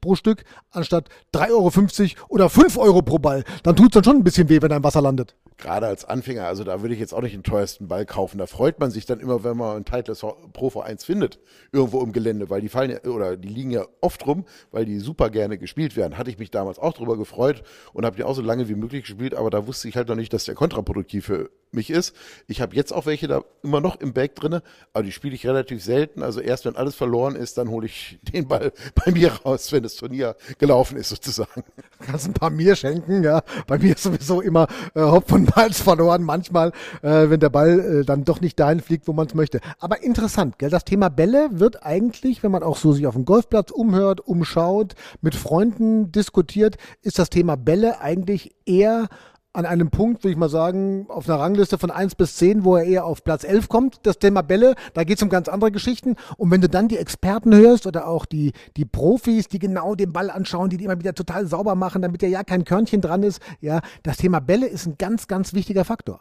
pro 0.00 0.14
Stück 0.14 0.44
anstatt 0.70 1.08
3,50 1.34 2.16
Euro 2.16 2.26
oder 2.28 2.50
5 2.50 2.76
Euro 2.76 3.02
pro 3.02 3.18
Ball. 3.20 3.44
Dann 3.62 3.76
tut 3.76 3.86
es 3.86 3.94
dann 3.94 4.04
schon 4.04 4.16
ein 4.16 4.24
bisschen 4.24 4.48
weh, 4.48 4.60
wenn 4.62 4.70
er 4.70 4.78
im 4.78 4.84
Wasser 4.84 5.02
landet. 5.02 5.34
Gerade 5.60 5.86
als 5.86 6.04
Anfänger, 6.04 6.46
also 6.46 6.64
da 6.64 6.80
würde 6.82 6.94
ich 6.94 7.00
jetzt 7.00 7.12
auch 7.12 7.20
nicht 7.20 7.34
den 7.34 7.42
teuersten 7.42 7.88
Ball 7.88 8.06
kaufen. 8.06 8.38
Da 8.38 8.46
freut 8.46 8.80
man 8.80 8.90
sich 8.90 9.06
dann 9.06 9.20
immer, 9.20 9.44
wenn 9.44 9.56
man 9.56 9.76
einen 9.76 9.84
Titleist 9.84 10.24
Pro 10.52 10.68
V1 10.68 11.04
findet, 11.04 11.38
irgendwo 11.72 12.02
im 12.02 12.12
Gelände, 12.12 12.50
weil 12.50 12.60
die 12.60 12.68
fallen 12.68 12.90
ja, 12.90 13.10
oder 13.10 13.36
die 13.36 13.48
liegen 13.48 13.70
ja 13.70 13.84
oft 14.00 14.26
rum, 14.26 14.44
weil 14.70 14.84
die 14.84 14.98
super 14.98 15.30
gerne 15.30 15.58
gespielt 15.58 15.96
werden. 15.96 16.18
Hatte 16.18 16.30
ich 16.30 16.38
mich 16.38 16.50
damals 16.50 16.78
auch 16.78 16.92
drüber 16.92 17.16
gefreut 17.16 17.62
und 17.92 18.04
habe 18.04 18.16
die 18.16 18.24
auch 18.24 18.34
so 18.34 18.42
lange 18.42 18.68
wie 18.68 18.74
möglich 18.74 19.04
gespielt, 19.04 19.34
aber 19.34 19.50
da 19.50 19.66
wusste 19.66 19.88
ich 19.88 19.96
halt 19.96 20.08
noch 20.08 20.16
nicht, 20.16 20.32
dass 20.32 20.44
der 20.44 20.54
kontraproduktiv 20.54 21.26
für 21.26 21.50
mich 21.72 21.90
ist. 21.90 22.14
Ich 22.46 22.60
habe 22.60 22.74
jetzt 22.74 22.92
auch 22.92 23.06
welche 23.06 23.28
da 23.28 23.42
immer 23.62 23.80
noch 23.80 24.00
im 24.00 24.12
Bag 24.12 24.34
drinne, 24.34 24.62
aber 24.92 25.04
die 25.04 25.12
spiele 25.12 25.34
ich 25.34 25.46
relativ 25.46 25.82
selten. 25.82 26.22
Also 26.22 26.40
erst 26.40 26.64
wenn 26.64 26.76
alles 26.76 26.94
verloren 26.94 27.36
ist, 27.36 27.58
dann 27.58 27.68
hole 27.68 27.86
ich 27.86 28.18
den 28.22 28.48
Ball 28.48 28.72
bei 29.04 29.12
mir 29.12 29.32
raus, 29.32 29.70
wenn 29.72 29.82
das 29.82 29.94
Turnier 29.94 30.36
gelaufen 30.58 30.96
ist 30.96 31.10
sozusagen. 31.10 31.64
Kannst 32.00 32.26
ein 32.26 32.34
paar 32.34 32.50
mir 32.50 32.76
schenken, 32.76 33.22
ja. 33.22 33.42
Bei 33.66 33.78
mir 33.78 33.94
ist 33.94 34.02
sowieso 34.02 34.40
immer 34.40 34.66
äh, 34.94 35.00
Hopf 35.00 35.32
Malz 35.54 35.80
verloren, 35.82 36.22
manchmal, 36.22 36.72
äh, 37.02 37.30
wenn 37.30 37.40
der 37.40 37.50
Ball 37.50 37.80
äh, 37.80 38.04
dann 38.04 38.24
doch 38.24 38.40
nicht 38.40 38.58
dahin 38.58 38.80
fliegt, 38.80 39.08
wo 39.08 39.12
man 39.12 39.26
es 39.26 39.34
möchte. 39.34 39.60
Aber 39.78 40.02
interessant, 40.02 40.58
gell? 40.58 40.70
Das 40.70 40.84
Thema 40.84 41.08
Bälle 41.08 41.48
wird 41.52 41.84
eigentlich, 41.84 42.42
wenn 42.42 42.50
man 42.50 42.62
auch 42.62 42.76
so 42.76 42.92
sich 42.92 43.06
auf 43.06 43.14
dem 43.14 43.24
Golfplatz 43.24 43.70
umhört, 43.70 44.20
umschaut, 44.20 44.94
mit 45.20 45.34
Freunden 45.34 46.12
diskutiert, 46.12 46.76
ist 47.02 47.18
das 47.18 47.30
Thema 47.30 47.56
Bälle 47.56 48.00
eigentlich 48.00 48.54
eher 48.66 49.08
an 49.52 49.66
einem 49.66 49.90
Punkt, 49.90 50.22
würde 50.22 50.32
ich 50.32 50.38
mal 50.38 50.48
sagen, 50.48 51.06
auf 51.08 51.28
einer 51.28 51.40
Rangliste 51.40 51.76
von 51.76 51.90
1 51.90 52.14
bis 52.14 52.36
10, 52.36 52.64
wo 52.64 52.76
er 52.76 52.84
eher 52.84 53.04
auf 53.04 53.24
Platz 53.24 53.42
11 53.42 53.68
kommt. 53.68 54.00
Das 54.04 54.18
Thema 54.18 54.42
Bälle, 54.42 54.74
da 54.94 55.02
geht 55.02 55.16
es 55.16 55.22
um 55.22 55.28
ganz 55.28 55.48
andere 55.48 55.72
Geschichten. 55.72 56.16
Und 56.36 56.50
wenn 56.50 56.60
du 56.60 56.68
dann 56.68 56.88
die 56.88 56.98
Experten 56.98 57.54
hörst 57.54 57.86
oder 57.86 58.06
auch 58.06 58.26
die, 58.26 58.52
die 58.76 58.84
Profis, 58.84 59.48
die 59.48 59.58
genau 59.58 59.94
den 59.94 60.12
Ball 60.12 60.30
anschauen, 60.30 60.70
die, 60.70 60.76
die 60.76 60.84
immer 60.84 61.00
wieder 61.00 61.14
total 61.14 61.46
sauber 61.46 61.74
machen, 61.74 62.02
damit 62.02 62.22
ja 62.22 62.28
ja 62.28 62.44
kein 62.44 62.64
Körnchen 62.64 63.00
dran 63.00 63.22
ist, 63.22 63.40
ja, 63.60 63.80
das 64.04 64.18
Thema 64.18 64.40
Bälle 64.40 64.66
ist 64.66 64.86
ein 64.86 64.96
ganz, 64.98 65.26
ganz 65.26 65.52
wichtiger 65.52 65.84
Faktor. 65.84 66.20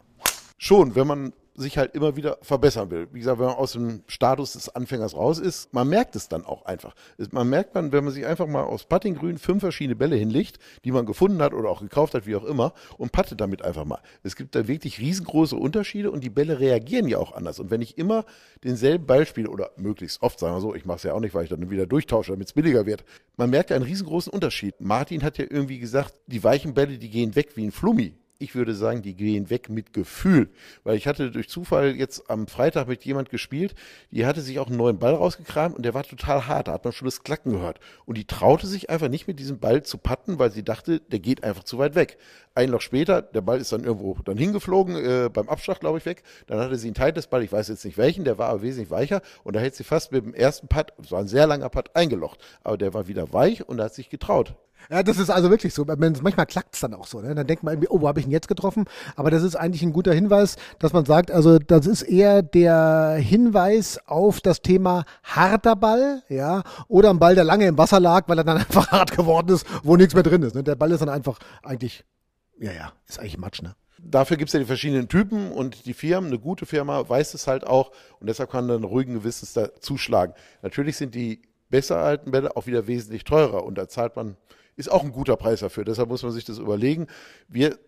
Schon, 0.58 0.94
wenn 0.94 1.06
man 1.06 1.32
sich 1.54 1.78
halt 1.78 1.94
immer 1.94 2.16
wieder 2.16 2.38
verbessern 2.42 2.90
will. 2.90 3.08
Wie 3.12 3.18
gesagt, 3.18 3.38
wenn 3.38 3.46
man 3.46 3.56
aus 3.56 3.72
dem 3.72 4.02
Status 4.06 4.52
des 4.52 4.74
Anfängers 4.74 5.14
raus 5.14 5.38
ist, 5.38 5.72
man 5.72 5.88
merkt 5.88 6.16
es 6.16 6.28
dann 6.28 6.44
auch 6.44 6.64
einfach. 6.64 6.94
Man 7.32 7.48
merkt 7.48 7.74
man, 7.74 7.92
wenn 7.92 8.04
man 8.04 8.12
sich 8.12 8.24
einfach 8.26 8.46
mal 8.46 8.62
aus 8.62 8.84
Puttinggrün 8.84 9.38
fünf 9.38 9.60
verschiedene 9.60 9.96
Bälle 9.96 10.16
hinlegt, 10.16 10.58
die 10.84 10.92
man 10.92 11.06
gefunden 11.06 11.42
hat 11.42 11.52
oder 11.52 11.68
auch 11.68 11.80
gekauft 11.80 12.14
hat, 12.14 12.26
wie 12.26 12.36
auch 12.36 12.44
immer, 12.44 12.72
und 12.98 13.12
pattet 13.12 13.40
damit 13.40 13.62
einfach 13.62 13.84
mal. 13.84 14.00
Es 14.22 14.36
gibt 14.36 14.54
da 14.54 14.68
wirklich 14.68 14.98
riesengroße 14.98 15.56
Unterschiede 15.56 16.10
und 16.10 16.22
die 16.22 16.30
Bälle 16.30 16.60
reagieren 16.60 17.08
ja 17.08 17.18
auch 17.18 17.32
anders. 17.32 17.58
Und 17.58 17.70
wenn 17.70 17.82
ich 17.82 17.98
immer 17.98 18.24
denselben 18.64 19.06
Ball 19.06 19.26
spiele, 19.26 19.50
oder 19.50 19.70
möglichst 19.76 20.22
oft, 20.22 20.38
sagen 20.38 20.56
wir 20.56 20.60
so, 20.60 20.74
ich 20.74 20.84
mache 20.84 20.98
es 20.98 21.02
ja 21.02 21.14
auch 21.14 21.20
nicht, 21.20 21.34
weil 21.34 21.44
ich 21.44 21.50
dann 21.50 21.70
wieder 21.70 21.86
durchtausche, 21.86 22.32
damit 22.32 22.48
es 22.48 22.52
billiger 22.52 22.86
wird, 22.86 23.04
man 23.36 23.50
merkt 23.50 23.72
einen 23.72 23.84
riesengroßen 23.84 24.32
Unterschied. 24.32 24.80
Martin 24.80 25.22
hat 25.22 25.38
ja 25.38 25.44
irgendwie 25.48 25.78
gesagt, 25.78 26.14
die 26.26 26.42
weichen 26.44 26.74
Bälle, 26.74 26.98
die 26.98 27.10
gehen 27.10 27.34
weg 27.34 27.56
wie 27.56 27.64
ein 27.64 27.72
Flummi 27.72 28.14
ich 28.40 28.54
würde 28.54 28.74
sagen, 28.74 29.02
die 29.02 29.14
gehen 29.14 29.50
weg 29.50 29.68
mit 29.68 29.92
Gefühl. 29.92 30.48
Weil 30.82 30.96
ich 30.96 31.06
hatte 31.06 31.30
durch 31.30 31.48
Zufall 31.48 31.94
jetzt 31.94 32.30
am 32.30 32.46
Freitag 32.46 32.88
mit 32.88 33.04
jemand 33.04 33.28
gespielt, 33.28 33.74
die 34.10 34.24
hatte 34.24 34.40
sich 34.40 34.58
auch 34.58 34.68
einen 34.68 34.78
neuen 34.78 34.98
Ball 34.98 35.14
rausgekramt 35.14 35.76
und 35.76 35.82
der 35.84 35.92
war 35.92 36.04
total 36.04 36.46
hart. 36.46 36.68
Da 36.68 36.72
hat 36.72 36.84
man 36.84 36.92
schon 36.92 37.06
das 37.06 37.22
Klacken 37.22 37.52
gehört. 37.52 37.80
Und 38.06 38.16
die 38.16 38.24
traute 38.24 38.66
sich 38.66 38.88
einfach 38.88 39.08
nicht 39.08 39.28
mit 39.28 39.38
diesem 39.38 39.58
Ball 39.58 39.82
zu 39.82 39.98
patten, 39.98 40.38
weil 40.38 40.50
sie 40.50 40.64
dachte, 40.64 41.00
der 41.00 41.18
geht 41.18 41.44
einfach 41.44 41.64
zu 41.64 41.76
weit 41.78 41.94
weg. 41.94 42.16
Ein 42.54 42.70
Loch 42.70 42.80
später, 42.80 43.20
der 43.20 43.42
Ball 43.42 43.60
ist 43.60 43.72
dann 43.72 43.84
irgendwo 43.84 44.16
dann 44.24 44.38
hingeflogen, 44.38 44.96
äh, 44.96 45.28
beim 45.32 45.48
Abschlag, 45.48 45.78
glaube 45.80 45.98
ich, 45.98 46.06
weg. 46.06 46.22
Dann 46.46 46.58
hatte 46.58 46.76
sie 46.76 46.88
einen 46.88 46.94
Teil 46.94 47.12
des 47.12 47.26
Ball, 47.26 47.44
ich 47.44 47.52
weiß 47.52 47.68
jetzt 47.68 47.84
nicht 47.84 47.98
welchen, 47.98 48.24
der 48.24 48.38
war 48.38 48.48
aber 48.48 48.62
wesentlich 48.62 48.90
weicher 48.90 49.20
und 49.44 49.54
da 49.54 49.60
hätte 49.60 49.76
sie 49.76 49.84
fast 49.84 50.12
mit 50.12 50.24
dem 50.24 50.34
ersten 50.34 50.66
Putt, 50.66 50.92
es 51.02 51.12
war 51.12 51.20
ein 51.20 51.28
sehr 51.28 51.46
langer 51.46 51.68
Putt, 51.68 51.90
eingelocht. 51.94 52.40
Aber 52.64 52.78
der 52.78 52.94
war 52.94 53.06
wieder 53.06 53.32
weich 53.32 53.68
und 53.68 53.76
da 53.76 53.84
hat 53.84 53.94
sich 53.94 54.08
getraut. 54.08 54.54
Ja, 54.88 55.02
das 55.02 55.18
ist 55.18 55.30
also 55.30 55.50
wirklich 55.50 55.74
so. 55.74 55.84
Manchmal 55.84 56.46
klackt 56.46 56.74
es 56.74 56.80
dann 56.80 56.94
auch 56.94 57.06
so. 57.06 57.20
Ne? 57.20 57.34
Dann 57.34 57.46
denkt 57.46 57.62
man 57.62 57.74
irgendwie, 57.74 57.88
oh, 57.88 58.00
wo 58.00 58.08
habe 58.08 58.20
ich 58.20 58.26
ihn 58.26 58.32
jetzt 58.32 58.48
getroffen? 58.48 58.86
Aber 59.16 59.30
das 59.30 59.42
ist 59.42 59.56
eigentlich 59.56 59.82
ein 59.82 59.92
guter 59.92 60.12
Hinweis, 60.12 60.56
dass 60.78 60.92
man 60.92 61.04
sagt, 61.04 61.30
also 61.30 61.58
das 61.58 61.86
ist 61.86 62.02
eher 62.02 62.42
der 62.42 63.16
Hinweis 63.20 63.98
auf 64.06 64.40
das 64.40 64.62
Thema 64.62 65.04
harter 65.22 65.76
Ball, 65.76 66.22
ja, 66.28 66.62
oder 66.88 67.10
ein 67.10 67.18
Ball, 67.18 67.34
der 67.34 67.44
lange 67.44 67.66
im 67.66 67.78
Wasser 67.78 68.00
lag, 68.00 68.28
weil 68.28 68.38
er 68.38 68.44
dann 68.44 68.56
einfach 68.58 68.90
hart 68.90 69.16
geworden 69.16 69.54
ist, 69.54 69.66
wo 69.82 69.96
nichts 69.96 70.14
mehr 70.14 70.22
drin 70.22 70.42
ist. 70.42 70.54
Ne? 70.54 70.62
Der 70.62 70.76
Ball 70.76 70.90
ist 70.92 71.00
dann 71.00 71.08
einfach 71.08 71.38
eigentlich, 71.62 72.04
ja, 72.58 72.72
ja, 72.72 72.92
ist 73.08 73.18
eigentlich 73.18 73.38
Matsch, 73.38 73.62
ne? 73.62 73.74
Dafür 74.02 74.38
gibt 74.38 74.48
es 74.48 74.54
ja 74.54 74.60
die 74.60 74.66
verschiedenen 74.66 75.08
Typen 75.08 75.52
und 75.52 75.84
die 75.84 75.92
Firmen, 75.92 76.30
eine 76.30 76.38
gute 76.38 76.64
Firma 76.64 77.06
weiß 77.06 77.34
es 77.34 77.46
halt 77.46 77.66
auch 77.66 77.90
und 78.18 78.28
deshalb 78.28 78.50
kann 78.50 78.66
dann 78.66 78.84
ruhigen 78.84 79.14
Gewissens 79.14 79.52
da 79.52 79.74
zuschlagen. 79.78 80.32
Natürlich 80.62 80.96
sind 80.96 81.14
die 81.14 81.42
besser 81.68 81.98
alten 81.98 82.30
Bälle 82.30 82.56
auch 82.56 82.66
wieder 82.66 82.86
wesentlich 82.86 83.24
teurer 83.24 83.64
und 83.64 83.76
da 83.76 83.88
zahlt 83.88 84.16
man 84.16 84.36
ist 84.76 84.90
auch 84.90 85.04
ein 85.04 85.12
guter 85.12 85.36
Preis 85.36 85.60
dafür. 85.60 85.84
Deshalb 85.84 86.08
muss 86.08 86.22
man 86.22 86.32
sich 86.32 86.44
das 86.44 86.58
überlegen. 86.58 87.06
Wir 87.48 87.78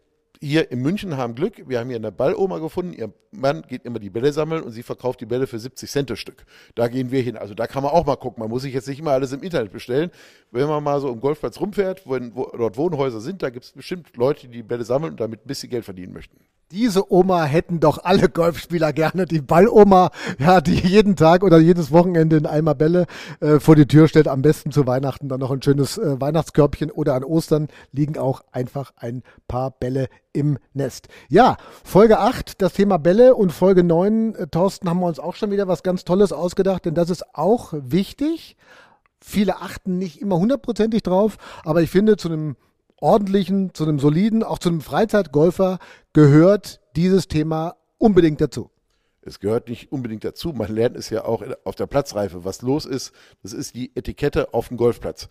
hier 0.40 0.72
in 0.72 0.80
München 0.82 1.16
haben 1.16 1.36
Glück. 1.36 1.68
Wir 1.68 1.78
haben 1.78 1.88
hier 1.88 1.96
eine 1.96 2.10
Balloma 2.10 2.58
gefunden. 2.58 2.92
Ihr 2.92 3.12
Mann 3.30 3.62
geht 3.62 3.84
immer 3.84 4.00
die 4.00 4.10
Bälle 4.10 4.32
sammeln 4.32 4.64
und 4.64 4.72
sie 4.72 4.82
verkauft 4.82 5.20
die 5.20 5.26
Bälle 5.26 5.46
für 5.46 5.58
70 5.58 5.88
Cent 5.88 6.10
das 6.10 6.18
Stück. 6.18 6.44
Da 6.74 6.88
gehen 6.88 7.12
wir 7.12 7.22
hin. 7.22 7.36
Also 7.36 7.54
da 7.54 7.68
kann 7.68 7.84
man 7.84 7.92
auch 7.92 8.06
mal 8.06 8.16
gucken. 8.16 8.40
Man 8.40 8.50
muss 8.50 8.62
sich 8.62 8.74
jetzt 8.74 8.88
nicht 8.88 8.98
immer 8.98 9.12
alles 9.12 9.32
im 9.32 9.42
Internet 9.42 9.72
bestellen. 9.72 10.10
Wenn 10.50 10.66
man 10.66 10.82
mal 10.82 11.00
so 11.00 11.12
im 11.12 11.20
Golfplatz 11.20 11.60
rumfährt, 11.60 12.06
wo, 12.06 12.18
wo 12.34 12.56
dort 12.56 12.76
Wohnhäuser 12.76 13.20
sind, 13.20 13.42
da 13.42 13.50
gibt 13.50 13.66
es 13.66 13.72
bestimmt 13.72 14.16
Leute, 14.16 14.48
die 14.48 14.56
die 14.58 14.62
Bälle 14.64 14.84
sammeln 14.84 15.12
und 15.12 15.20
damit 15.20 15.44
ein 15.44 15.48
bisschen 15.48 15.70
Geld 15.70 15.84
verdienen 15.84 16.12
möchten 16.12 16.38
diese 16.72 17.12
Oma 17.12 17.44
hätten 17.44 17.80
doch 17.80 18.02
alle 18.02 18.28
Golfspieler 18.28 18.92
gerne. 18.92 19.26
Die 19.26 19.42
Balloma, 19.42 20.10
ja, 20.38 20.60
die 20.60 20.74
jeden 20.74 21.16
Tag 21.16 21.44
oder 21.44 21.58
jedes 21.58 21.92
Wochenende 21.92 22.36
in 22.36 22.46
Eimer 22.46 22.74
Bälle 22.74 23.06
äh, 23.40 23.60
vor 23.60 23.76
die 23.76 23.86
Tür 23.86 24.08
stellt. 24.08 24.26
Am 24.26 24.40
besten 24.40 24.72
zu 24.72 24.86
Weihnachten 24.86 25.28
dann 25.28 25.40
noch 25.40 25.50
ein 25.50 25.62
schönes 25.62 25.98
äh, 25.98 26.20
Weihnachtskörbchen 26.20 26.90
oder 26.90 27.14
an 27.14 27.24
Ostern 27.24 27.68
liegen 27.92 28.16
auch 28.16 28.42
einfach 28.52 28.92
ein 28.96 29.22
paar 29.48 29.70
Bälle 29.70 30.08
im 30.32 30.58
Nest. 30.72 31.08
Ja, 31.28 31.58
Folge 31.84 32.18
8, 32.18 32.62
das 32.62 32.72
Thema 32.72 32.96
Bälle 32.96 33.34
und 33.34 33.52
Folge 33.52 33.84
9, 33.84 34.34
äh, 34.34 34.46
Thorsten, 34.46 34.88
haben 34.88 35.00
wir 35.00 35.06
uns 35.06 35.18
auch 35.18 35.34
schon 35.34 35.50
wieder 35.50 35.68
was 35.68 35.82
ganz 35.82 36.04
Tolles 36.04 36.32
ausgedacht, 36.32 36.86
denn 36.86 36.94
das 36.94 37.10
ist 37.10 37.34
auch 37.34 37.74
wichtig. 37.76 38.56
Viele 39.20 39.60
achten 39.60 39.98
nicht 39.98 40.22
immer 40.22 40.38
hundertprozentig 40.38 41.02
drauf, 41.02 41.36
aber 41.64 41.82
ich 41.82 41.90
finde, 41.90 42.16
zu 42.16 42.28
einem 42.28 42.56
ordentlichen, 43.02 43.74
zu 43.74 43.84
einem 43.84 43.98
soliden, 43.98 44.42
auch 44.42 44.58
zu 44.58 44.68
einem 44.68 44.80
Freizeitgolfer 44.80 45.78
gehört 46.12 46.80
dieses 46.96 47.28
Thema 47.28 47.76
unbedingt 47.98 48.40
dazu. 48.40 48.70
Es 49.22 49.38
gehört 49.38 49.68
nicht 49.68 49.92
unbedingt 49.92 50.24
dazu. 50.24 50.52
Man 50.52 50.74
lernt 50.74 50.96
es 50.96 51.10
ja 51.10 51.24
auch 51.24 51.44
auf 51.64 51.76
der 51.76 51.86
Platzreife. 51.86 52.44
Was 52.44 52.62
los 52.62 52.86
ist, 52.86 53.12
das 53.42 53.52
ist 53.52 53.74
die 53.74 53.92
Etikette 53.94 54.52
auf 54.52 54.68
dem 54.68 54.76
Golfplatz. 54.76 55.28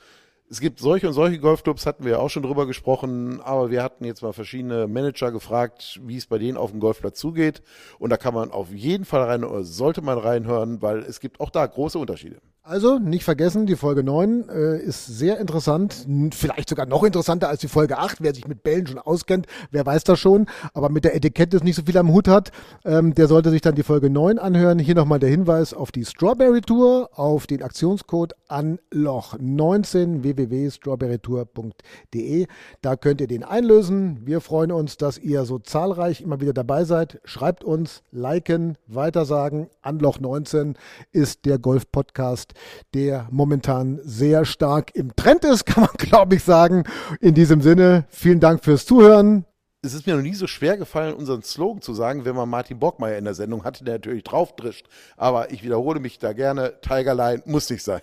Es 0.49 0.59
gibt 0.59 0.79
solche 0.79 1.07
und 1.07 1.13
solche 1.13 1.39
Golfclubs, 1.39 1.85
hatten 1.85 2.03
wir 2.03 2.11
ja 2.11 2.17
auch 2.19 2.29
schon 2.29 2.43
drüber 2.43 2.67
gesprochen, 2.67 3.39
aber 3.39 3.71
wir 3.71 3.83
hatten 3.83 4.03
jetzt 4.03 4.21
mal 4.21 4.33
verschiedene 4.33 4.85
Manager 4.85 5.31
gefragt, 5.31 6.01
wie 6.03 6.17
es 6.17 6.27
bei 6.27 6.39
denen 6.39 6.57
auf 6.57 6.71
dem 6.71 6.81
Golfplatz 6.81 7.19
zugeht. 7.19 7.61
Und 7.99 8.09
da 8.09 8.17
kann 8.17 8.33
man 8.33 8.51
auf 8.51 8.69
jeden 8.73 9.05
Fall 9.05 9.23
rein 9.23 9.45
oder 9.45 9.63
sollte 9.63 10.01
man 10.01 10.17
reinhören, 10.17 10.81
weil 10.81 10.99
es 10.99 11.21
gibt 11.21 11.39
auch 11.39 11.51
da 11.51 11.65
große 11.65 11.97
Unterschiede. 11.97 12.41
Also 12.71 12.99
nicht 12.99 13.25
vergessen, 13.25 13.65
die 13.65 13.75
Folge 13.75 14.01
9 14.01 14.47
äh, 14.47 14.77
ist 14.77 15.05
sehr 15.05 15.39
interessant, 15.39 16.07
vielleicht 16.31 16.69
sogar 16.69 16.85
noch 16.85 17.03
interessanter 17.03 17.49
als 17.49 17.59
die 17.59 17.67
Folge 17.67 17.97
8. 17.97 18.19
Wer 18.21 18.33
sich 18.33 18.47
mit 18.47 18.63
Bällen 18.63 18.87
schon 18.87 18.97
auskennt, 18.97 19.45
wer 19.71 19.85
weiß 19.85 20.05
das 20.05 20.21
schon, 20.21 20.45
aber 20.73 20.87
mit 20.87 21.03
der 21.03 21.13
Etikette 21.13 21.61
nicht 21.65 21.75
so 21.75 21.81
viel 21.81 21.97
am 21.97 22.13
Hut 22.13 22.29
hat, 22.29 22.53
ähm, 22.85 23.13
der 23.13 23.27
sollte 23.27 23.49
sich 23.49 23.59
dann 23.59 23.75
die 23.75 23.83
Folge 23.83 24.09
9 24.09 24.39
anhören. 24.39 24.79
Hier 24.79 24.95
nochmal 24.95 25.19
der 25.19 25.29
Hinweis 25.29 25.73
auf 25.73 25.91
die 25.91 26.05
Strawberry 26.05 26.61
Tour, 26.61 27.09
auf 27.11 27.45
den 27.45 27.61
Aktionscode 27.61 28.35
Anloch 28.47 29.35
19 29.37 30.23
www.strawberrytour.de. 30.23 32.47
Da 32.81 32.95
könnt 32.95 33.19
ihr 33.19 33.27
den 33.27 33.43
einlösen. 33.43 34.21
Wir 34.23 34.39
freuen 34.39 34.71
uns, 34.71 34.95
dass 34.95 35.17
ihr 35.17 35.43
so 35.43 35.59
zahlreich 35.59 36.21
immer 36.21 36.39
wieder 36.39 36.53
dabei 36.53 36.85
seid. 36.85 37.19
Schreibt 37.25 37.65
uns, 37.65 38.01
liken, 38.11 38.77
weitersagen. 38.87 39.67
Anloch 39.81 40.21
19 40.21 40.77
ist 41.11 41.43
der 41.43 41.59
Golf-Podcast 41.59 42.53
der 42.93 43.27
momentan 43.31 43.99
sehr 44.03 44.45
stark 44.45 44.95
im 44.95 45.15
Trend 45.15 45.45
ist, 45.45 45.65
kann 45.65 45.83
man 45.83 45.93
glaube 45.97 46.35
ich 46.35 46.43
sagen. 46.43 46.83
In 47.19 47.33
diesem 47.33 47.61
Sinne, 47.61 48.05
vielen 48.09 48.39
Dank 48.39 48.63
fürs 48.63 48.85
Zuhören. 48.85 49.45
Es 49.83 49.95
ist 49.95 50.05
mir 50.05 50.15
noch 50.15 50.21
nie 50.21 50.35
so 50.35 50.45
schwer 50.45 50.77
gefallen, 50.77 51.15
unseren 51.15 51.41
Slogan 51.41 51.81
zu 51.81 51.95
sagen, 51.95 52.23
wenn 52.23 52.35
man 52.35 52.47
Martin 52.47 52.77
Bockmeier 52.77 53.17
in 53.17 53.25
der 53.25 53.33
Sendung 53.33 53.63
hatte, 53.63 53.83
der 53.83 53.95
natürlich 53.95 54.23
draufdrischt. 54.23 54.85
Aber 55.17 55.51
ich 55.51 55.63
wiederhole 55.63 55.99
mich 55.99 56.19
da 56.19 56.33
gerne, 56.33 56.79
Tigerline 56.81 57.41
muss 57.45 57.67
nicht 57.69 57.83
sein. 57.83 58.01